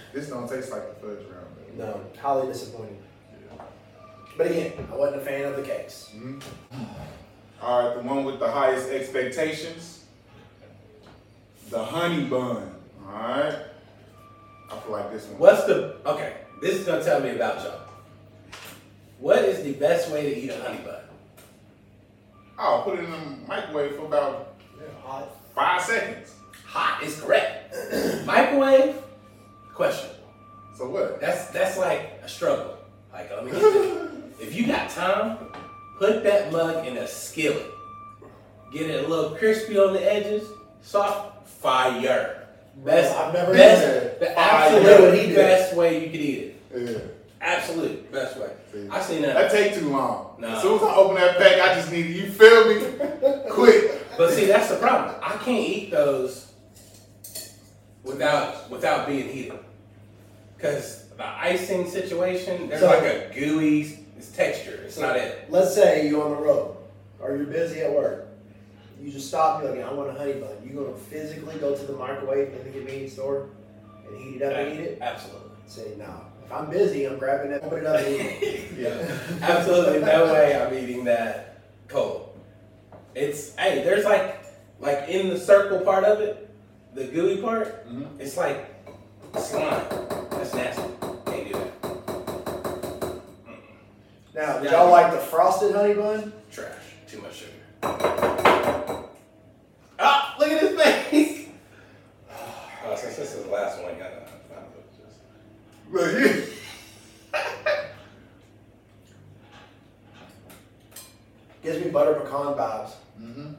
this 0.12 0.28
don't 0.28 0.48
taste 0.48 0.70
like 0.70 1.00
the 1.00 1.06
fudge 1.06 1.24
round. 1.30 1.46
Though. 1.76 1.86
No, 1.86 2.00
highly 2.20 2.48
disappointing. 2.52 2.98
Yeah. 3.32 3.64
But 4.36 4.46
again, 4.48 4.72
I 4.92 4.96
wasn't 4.96 5.22
a 5.22 5.24
fan 5.24 5.44
of 5.46 5.56
the 5.56 5.62
cakes. 5.62 6.10
Mhm. 6.14 6.42
All 7.62 7.86
right, 7.86 7.94
the 7.96 8.02
one 8.02 8.24
with 8.24 8.38
the 8.40 8.50
highest 8.50 8.90
expectations, 8.90 10.04
the 11.70 11.82
honey 11.82 12.24
bun. 12.24 12.74
All 13.06 13.12
right, 13.12 13.56
I 14.70 14.78
feel 14.80 14.92
like 14.92 15.10
this 15.12 15.26
one. 15.26 15.38
What's 15.38 15.64
the 15.64 15.96
okay? 16.04 16.34
This 16.62 16.78
is 16.78 16.86
gonna 16.86 17.02
tell 17.04 17.20
me 17.20 17.30
about 17.30 17.62
y'all. 17.64 17.80
What 19.18 19.40
is 19.40 19.62
the 19.64 19.72
best 19.72 20.10
way 20.10 20.22
to 20.32 20.38
eat 20.40 20.50
a 20.50 20.62
honey 20.62 20.78
bun? 20.84 21.00
I'll 22.56 22.82
put 22.82 23.00
it 23.00 23.04
in 23.04 23.10
the 23.10 23.18
microwave 23.48 23.96
for 23.96 24.06
about 24.06 24.54
Hot. 25.02 25.28
five 25.56 25.82
seconds. 25.82 26.34
Hot 26.66 27.02
is 27.02 27.20
correct. 27.20 27.74
Microwave, 28.24 28.94
questionable. 29.74 30.16
So 30.76 30.88
what? 30.88 31.20
That's 31.20 31.46
that's 31.48 31.76
like 31.78 32.20
a 32.24 32.28
struggle. 32.28 32.76
Like 33.12 33.28
let 33.32 33.44
me 33.44 33.50
get 33.50 33.60
if 34.40 34.54
you 34.54 34.66
got 34.68 34.88
time, 34.88 35.38
put 35.98 36.22
that 36.22 36.52
mug 36.52 36.86
in 36.86 36.96
a 36.96 37.08
skillet. 37.08 37.66
Get 38.72 38.88
it 38.88 39.04
a 39.04 39.08
little 39.08 39.36
crispy 39.36 39.78
on 39.78 39.92
the 39.94 40.00
edges, 40.12 40.48
soft, 40.80 41.48
fire. 41.48 42.38
Best, 42.76 43.14
I've 43.14 43.34
never 43.34 43.52
best, 43.52 43.82
done 43.82 43.90
that. 43.94 44.20
the 44.20 44.26
Fire. 44.26 44.34
absolute 44.38 45.00
What 45.10 45.18
he 45.18 45.26
did. 45.26 45.36
best 45.36 45.76
way 45.76 46.02
you 46.04 46.10
could 46.10 46.20
eat 46.20 46.38
it. 46.38 46.51
Yeah. 46.74 46.98
Absolute 47.40 48.10
best 48.12 48.38
way. 48.38 48.50
See. 48.72 48.88
I 48.88 49.00
seen 49.02 49.22
that. 49.22 49.34
That 49.34 49.50
take 49.50 49.74
too 49.74 49.88
long. 49.90 50.36
Nah. 50.38 50.56
As 50.56 50.62
soon 50.62 50.76
as 50.76 50.82
I 50.82 50.94
open 50.94 51.16
that 51.16 51.38
pack, 51.38 51.60
I 51.60 51.74
just 51.74 51.90
need 51.90 52.06
you 52.06 52.30
feel 52.30 52.68
me? 52.68 52.86
Quick. 53.50 54.16
But 54.16 54.30
see, 54.32 54.46
that's 54.46 54.68
the 54.68 54.76
problem. 54.76 55.16
I 55.22 55.32
can't 55.38 55.58
eat 55.68 55.90
those 55.90 56.52
without 58.04 58.70
without 58.70 59.06
being 59.06 59.28
heated. 59.28 59.58
Cause 60.58 61.06
the 61.16 61.26
icing 61.26 61.88
situation, 61.90 62.68
there's 62.68 62.80
So- 62.80 62.86
like 62.86 63.02
a 63.02 63.30
gooey 63.34 63.98
it's 64.16 64.30
texture. 64.30 64.80
It's 64.84 64.98
not 64.98 65.16
it. 65.16 65.46
Let's 65.50 65.74
say 65.74 66.08
you're 66.08 66.22
on 66.22 66.30
the 66.30 66.42
road 66.42 66.76
or 67.18 67.34
you're 67.36 67.46
busy 67.46 67.80
at 67.80 67.92
work. 67.92 68.28
You 69.00 69.10
just 69.10 69.26
stop 69.26 69.64
and 69.64 69.74
you're 69.74 69.82
like, 69.84 69.92
I 69.92 69.96
want 69.96 70.10
a 70.10 70.12
honey 70.12 70.34
bun. 70.34 70.50
You 70.64 70.74
gonna 70.76 70.94
physically 70.96 71.56
go 71.58 71.74
to 71.74 71.82
the 71.84 71.94
microwave 71.94 72.52
in 72.52 72.58
the 72.64 72.70
convenience 72.70 73.14
store 73.14 73.48
and 74.06 74.16
heat 74.16 74.36
it 74.36 74.42
up 74.44 74.52
and 74.52 74.72
eat 74.74 74.80
it? 74.80 74.98
Absolutely. 75.00 75.50
Say 75.66 75.94
no. 75.98 76.20
If 76.52 76.58
I'm 76.58 76.68
busy, 76.68 77.06
I'm 77.06 77.16
grabbing 77.18 77.50
it, 77.50 77.62
open 77.64 77.78
it 77.78 77.86
up 77.86 77.98
and 77.98 78.06
eating. 78.42 78.76
Yeah. 78.78 79.18
Absolutely 79.40 80.00
no 80.00 80.30
way 80.30 80.54
I'm 80.60 80.74
eating 80.74 81.02
that 81.04 81.62
cold. 81.88 82.38
It's 83.14 83.56
hey, 83.56 83.82
there's 83.82 84.04
like 84.04 84.44
like 84.78 85.08
in 85.08 85.30
the 85.30 85.38
circle 85.38 85.80
part 85.80 86.04
of 86.04 86.20
it, 86.20 86.50
the 86.94 87.04
gooey 87.06 87.38
part, 87.38 87.88
Mhm. 87.88 88.06
it's 88.20 88.36
like 88.36 88.66
slime. 89.38 89.82
That's 90.32 90.52
nasty. 90.54 90.82
Can't 91.24 91.48
do 91.48 91.52
that. 91.54 91.72
Now, 94.34 94.58
did 94.58 94.72
y'all 94.72 94.90
like 94.90 95.10
the 95.10 95.18
frosted 95.20 95.74
honey 95.74 95.94
bun? 95.94 96.34
Trash. 96.50 96.68
Too 97.08 97.22
much 97.22 97.34
sugar. 97.36 97.52
Ah, 99.98 100.36
look 100.38 100.50
at 100.50 100.60
his 100.60 100.78
face. 100.78 101.48
Oh, 102.84 102.94
since 102.96 103.16
this 103.16 103.34
is 103.36 103.44
the 103.44 103.50
last 103.50 103.80
one, 103.82 103.92
gotta 103.98 104.16
find 104.26 104.58
out 104.58 104.68
what 104.74 104.84
it 104.84 106.20
is. 106.20 106.24
Look, 106.24 106.46
you. 106.46 106.48
Gives 112.32 112.44
me 112.44 112.52
pecan 112.54 112.54
vibes. 112.58 112.90
Mm-hmm. 113.20 113.52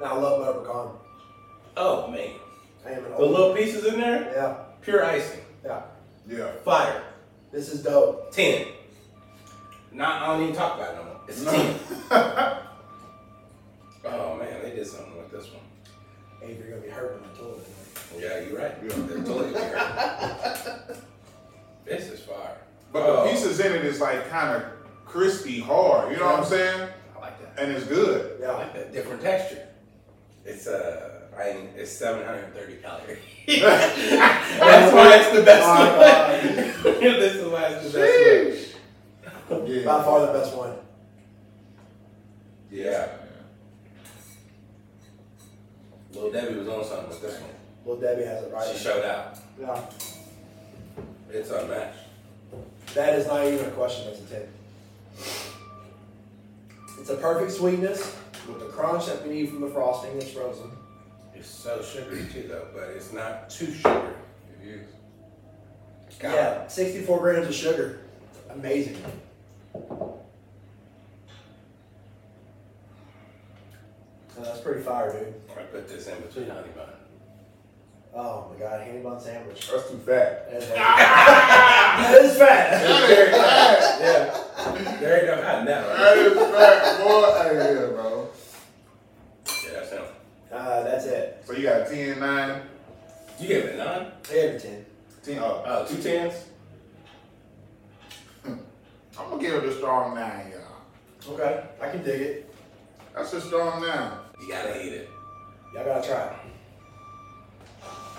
Now 0.00 0.06
I 0.06 0.18
love 0.18 0.40
butter 0.40 0.58
pecan. 0.60 0.88
Oh 1.76 2.10
man, 2.10 2.30
I 2.86 2.90
am 2.90 3.04
an 3.04 3.10
the 3.12 3.16
old. 3.16 3.30
little 3.30 3.54
pieces 3.54 3.84
in 3.86 4.00
there, 4.00 4.32
Yeah, 4.34 4.54
pure 4.80 5.04
icing, 5.04 5.40
yeah. 5.64 5.82
Yeah. 6.28 6.50
fire. 6.64 7.02
This 7.50 7.72
is 7.72 7.82
dope. 7.82 8.32
Ten. 8.32 8.66
Not, 9.92 10.22
I 10.22 10.26
don't 10.28 10.42
even 10.42 10.54
talk 10.54 10.76
about 10.76 10.94
it 10.94 10.96
no 10.96 11.04
more. 11.04 11.20
It's 11.28 11.44
ten. 11.44 11.78
Oh 14.04 14.36
man, 14.36 14.60
they 14.64 14.70
did 14.70 14.84
something 14.86 15.16
with 15.16 15.30
this 15.30 15.46
one. 15.52 15.62
Hey, 16.40 16.56
you're 16.58 16.70
gonna 16.70 16.80
be 16.82 16.88
hurt 16.88 17.20
when 17.20 17.30
I 17.30 17.38
told 17.38 17.60
it. 17.60 18.20
Yeah, 18.20 18.40
you're 18.40 18.58
right. 18.58 18.74
Yeah. 18.82 19.06
They're 19.06 19.18
totally 19.24 19.52
right. 19.54 20.96
This 21.84 22.10
is 22.10 22.18
fire. 22.20 22.58
But 22.92 23.02
Oh, 23.04 23.24
the 23.24 23.30
pieces 23.30 23.60
in 23.60 23.72
it 23.72 23.84
is 23.84 24.00
like 24.00 24.28
kind 24.28 24.56
of 24.60 24.68
crispy, 25.06 25.60
hard. 25.60 26.10
You 26.12 26.18
know 26.18 26.26
what 26.26 26.40
I'm 26.40 26.44
saying? 26.44 26.88
I 27.56 27.56
like 27.56 27.56
that. 27.56 27.62
And 27.64 27.72
it's 27.76 27.86
good. 27.86 28.40
I 28.40 28.44
Yeah. 28.44 28.52
like 28.52 28.74
that 28.74 28.92
different 28.92 29.22
texture. 29.22 29.66
It's 30.44 30.66
uh, 30.66 31.20
I 31.36 31.48
ain't, 31.50 31.70
it's 31.76 31.92
730 31.92 32.76
calories. 32.82 33.18
That's 33.60 34.92
why 34.92 35.16
it's 35.16 35.30
the 35.36 35.42
best 35.42 35.64
Oh, 35.66 36.82
one. 36.82 37.00
this 37.00 37.34
is 37.36 37.46
why 37.48 37.62
it's 37.68 37.92
the 37.92 37.98
best 37.98 38.76
one. 39.48 39.66
Yeah. 39.66 39.84
By 39.84 40.02
far 40.04 40.26
the 40.26 40.32
best 40.38 40.56
one. 40.56 40.74
Yeah. 42.70 43.08
Little 46.12 46.30
Debbie 46.32 46.54
was 46.58 46.68
on 46.68 46.84
something 46.84 47.08
with 47.08 47.22
this 47.22 47.40
one. 47.40 47.50
Little 47.86 48.00
Debbie 48.00 48.24
has 48.24 48.44
it 48.44 48.52
right. 48.52 48.68
She 48.76 48.78
showed 48.82 49.04
out. 49.04 49.38
Yeah. 49.60 49.80
It's 51.30 51.50
unmatched. 51.50 51.98
That 52.94 53.18
is 53.18 53.26
not 53.26 53.46
even 53.46 53.66
a 53.66 53.70
question. 53.70 54.06
That's 54.06 54.20
a 54.20 54.24
ten. 54.26 54.48
It's 57.00 57.10
a 57.10 57.16
perfect 57.16 57.52
sweetness 57.52 58.16
with 58.48 58.60
the 58.60 58.66
crunch 58.66 59.06
that 59.06 59.26
we 59.26 59.34
need 59.34 59.48
from 59.50 59.60
the 59.60 59.68
frosting 59.68 60.18
that's 60.18 60.30
frozen. 60.30 60.70
It's 61.34 61.48
so 61.48 61.82
sugary 61.82 62.24
too, 62.32 62.46
though, 62.48 62.68
but 62.72 62.90
it's 62.90 63.12
not 63.12 63.50
too 63.50 63.72
sugary. 63.72 64.14
You 64.64 64.80
Yeah, 66.22 66.66
64 66.68 67.18
grams 67.18 67.48
of 67.48 67.54
sugar. 67.54 68.00
Amazing. 68.50 68.96
Oh, 69.74 70.20
that's 74.44 74.60
pretty 74.60 74.82
fire, 74.82 75.12
dude. 75.12 75.34
I 75.58 75.62
put 75.64 75.88
this 75.88 76.06
in 76.06 76.20
between 76.20 76.48
honey 76.48 76.68
bun. 76.74 76.88
Oh 78.14 78.50
my 78.52 78.58
god, 78.58 78.86
honey 78.86 79.00
bun 79.00 79.20
sandwich. 79.20 79.68
That's 79.70 79.90
too 79.90 79.98
fat. 79.98 80.50
That 80.50 80.62
is, 80.62 80.68
that 80.68 82.20
is 82.24 82.38
fat. 82.38 84.00
yeah. 84.00 84.41
There 85.00 85.18
ain't 85.18 85.26
no 85.26 85.42
hiding 85.42 85.66
that, 85.66 85.88
right? 85.88 85.98
That 85.98 86.18
is 86.18 86.34
fat, 86.34 86.98
boy. 87.02 87.32
Hey, 87.42 87.74
yeah, 87.74 87.86
bro. 87.86 88.28
Yeah, 89.46 89.72
that's 89.74 89.90
him. 89.90 90.02
Uh, 90.52 90.82
that's 90.84 91.06
it. 91.06 91.42
So 91.46 91.52
you 91.54 91.62
got 91.64 91.80
a 91.82 91.90
10, 91.90 92.20
9, 92.20 92.62
You 93.40 93.48
gave 93.48 93.64
it 93.64 93.74
a 93.74 93.78
nine? 93.78 94.06
I 94.28 94.32
gave 94.32 94.50
it 94.50 94.64
a 94.64 94.66
10. 94.66 94.86
10. 95.24 95.38
Oh, 95.38 95.62
Oh, 95.66 95.86
two 95.86 96.00
tens? 96.02 96.34
I'm 98.44 99.28
going 99.28 99.40
to 99.40 99.46
give 99.46 99.54
it 99.62 99.68
a 99.68 99.74
strong 99.76 100.14
9, 100.14 100.52
y'all. 100.52 101.34
Okay, 101.34 101.64
I 101.80 101.88
can 101.90 102.02
dig 102.02 102.20
it. 102.20 102.54
That's 103.14 103.32
a 103.32 103.40
strong 103.40 103.82
9. 103.82 104.12
You 104.40 104.48
gotta 104.48 104.84
eat 104.84 104.92
it. 104.92 105.10
Y'all 105.74 105.84
gotta 105.84 106.06
try 106.06 106.22
it. 106.24 106.32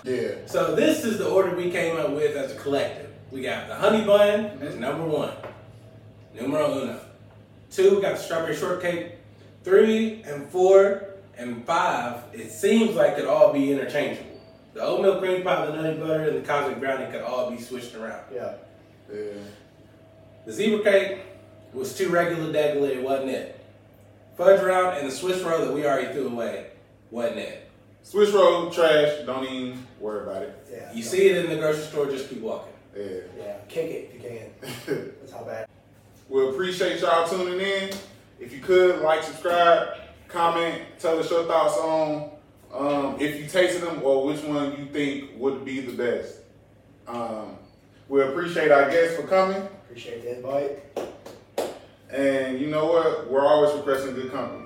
Yeah. 0.05 0.45
So 0.47 0.75
this 0.75 1.03
is 1.03 1.17
the 1.17 1.27
order 1.29 1.55
we 1.55 1.69
came 1.71 1.97
up 1.97 2.11
with 2.11 2.35
as 2.37 2.51
a 2.51 2.55
collective. 2.55 3.09
We 3.31 3.41
got 3.41 3.67
the 3.67 3.75
honey 3.75 4.05
bun 4.05 4.45
as 4.61 4.75
number 4.75 5.05
one. 5.05 5.33
Numero 6.33 6.81
uno. 6.81 6.99
Two, 7.71 7.95
we 7.95 8.01
got 8.01 8.17
the 8.17 8.23
strawberry 8.23 8.55
shortcake. 8.55 9.13
Three 9.63 10.21
and 10.23 10.47
four 10.49 11.09
and 11.37 11.65
five, 11.65 12.23
it 12.33 12.51
seems 12.51 12.95
like 12.95 13.15
could 13.15 13.25
all 13.25 13.53
be 13.53 13.71
interchangeable. 13.71 14.29
The 14.73 14.81
oatmeal 14.81 15.19
cream 15.19 15.43
pie, 15.43 15.65
the 15.67 15.73
nutty 15.73 15.99
butter, 15.99 16.29
and 16.29 16.37
the 16.37 16.47
cosmic 16.47 16.79
brownie 16.79 17.11
could 17.11 17.21
all 17.21 17.49
be 17.49 17.61
switched 17.61 17.95
around. 17.95 18.23
Yeah. 18.33 18.55
Yeah. 19.11 19.33
The 20.45 20.51
zebra 20.53 20.83
cake 20.83 21.19
was 21.73 21.95
too 21.95 22.09
regular 22.09 22.51
degular, 22.51 23.01
wasn't 23.01 23.29
it. 23.29 23.59
Fudge 24.37 24.61
round 24.61 24.97
and 24.97 25.07
the 25.07 25.11
Swiss 25.11 25.41
roll 25.41 25.63
that 25.63 25.73
we 25.73 25.85
already 25.85 26.11
threw 26.11 26.27
away 26.27 26.67
wasn't 27.13 27.37
it. 27.37 27.69
Swiss 28.01 28.31
roll, 28.31 28.69
trash. 28.69 29.25
Don't 29.25 29.45
even 29.45 29.85
worry 29.99 30.23
about 30.23 30.41
it. 30.41 30.67
Yeah. 30.69 30.91
You 30.91 31.03
see 31.03 31.29
it 31.29 31.45
in 31.45 31.49
the 31.49 31.57
grocery 31.57 31.83
store, 31.83 32.07
just 32.07 32.29
keep 32.29 32.41
walking. 32.41 32.73
Yeah. 32.97 33.05
Yeah, 33.37 33.57
kick 33.69 33.91
it 33.91 34.11
if 34.15 34.23
you 34.23 34.29
can. 34.29 35.13
That's 35.21 35.31
how 35.31 35.43
bad. 35.43 35.67
We 36.29 36.49
appreciate 36.49 37.01
y'all 37.01 37.27
tuning 37.27 37.59
in. 37.59 37.89
If 38.39 38.53
you 38.53 38.59
could, 38.59 39.01
like, 39.01 39.23
subscribe, 39.23 39.97
comment, 40.27 40.81
tell 40.99 41.19
us 41.19 41.29
your 41.29 41.45
thoughts 41.45 41.77
on 41.77 42.31
um, 42.73 43.17
if 43.19 43.39
you 43.39 43.47
tasted 43.47 43.83
them 43.83 44.01
or 44.03 44.25
which 44.25 44.41
one 44.43 44.77
you 44.77 44.85
think 44.85 45.31
would 45.37 45.63
be 45.63 45.79
the 45.79 45.93
best. 45.93 46.39
Um, 47.07 47.57
we 48.09 48.21
appreciate 48.21 48.71
our 48.71 48.89
guests 48.89 49.15
for 49.15 49.27
coming. 49.27 49.61
Appreciate 49.85 50.23
the 50.23 50.37
invite. 50.37 50.79
And 52.09 52.59
you 52.59 52.67
know 52.67 52.85
what? 52.85 53.29
We're 53.29 53.45
always 53.45 53.73
requesting 53.75 54.15
good 54.15 54.31
company. 54.31 54.62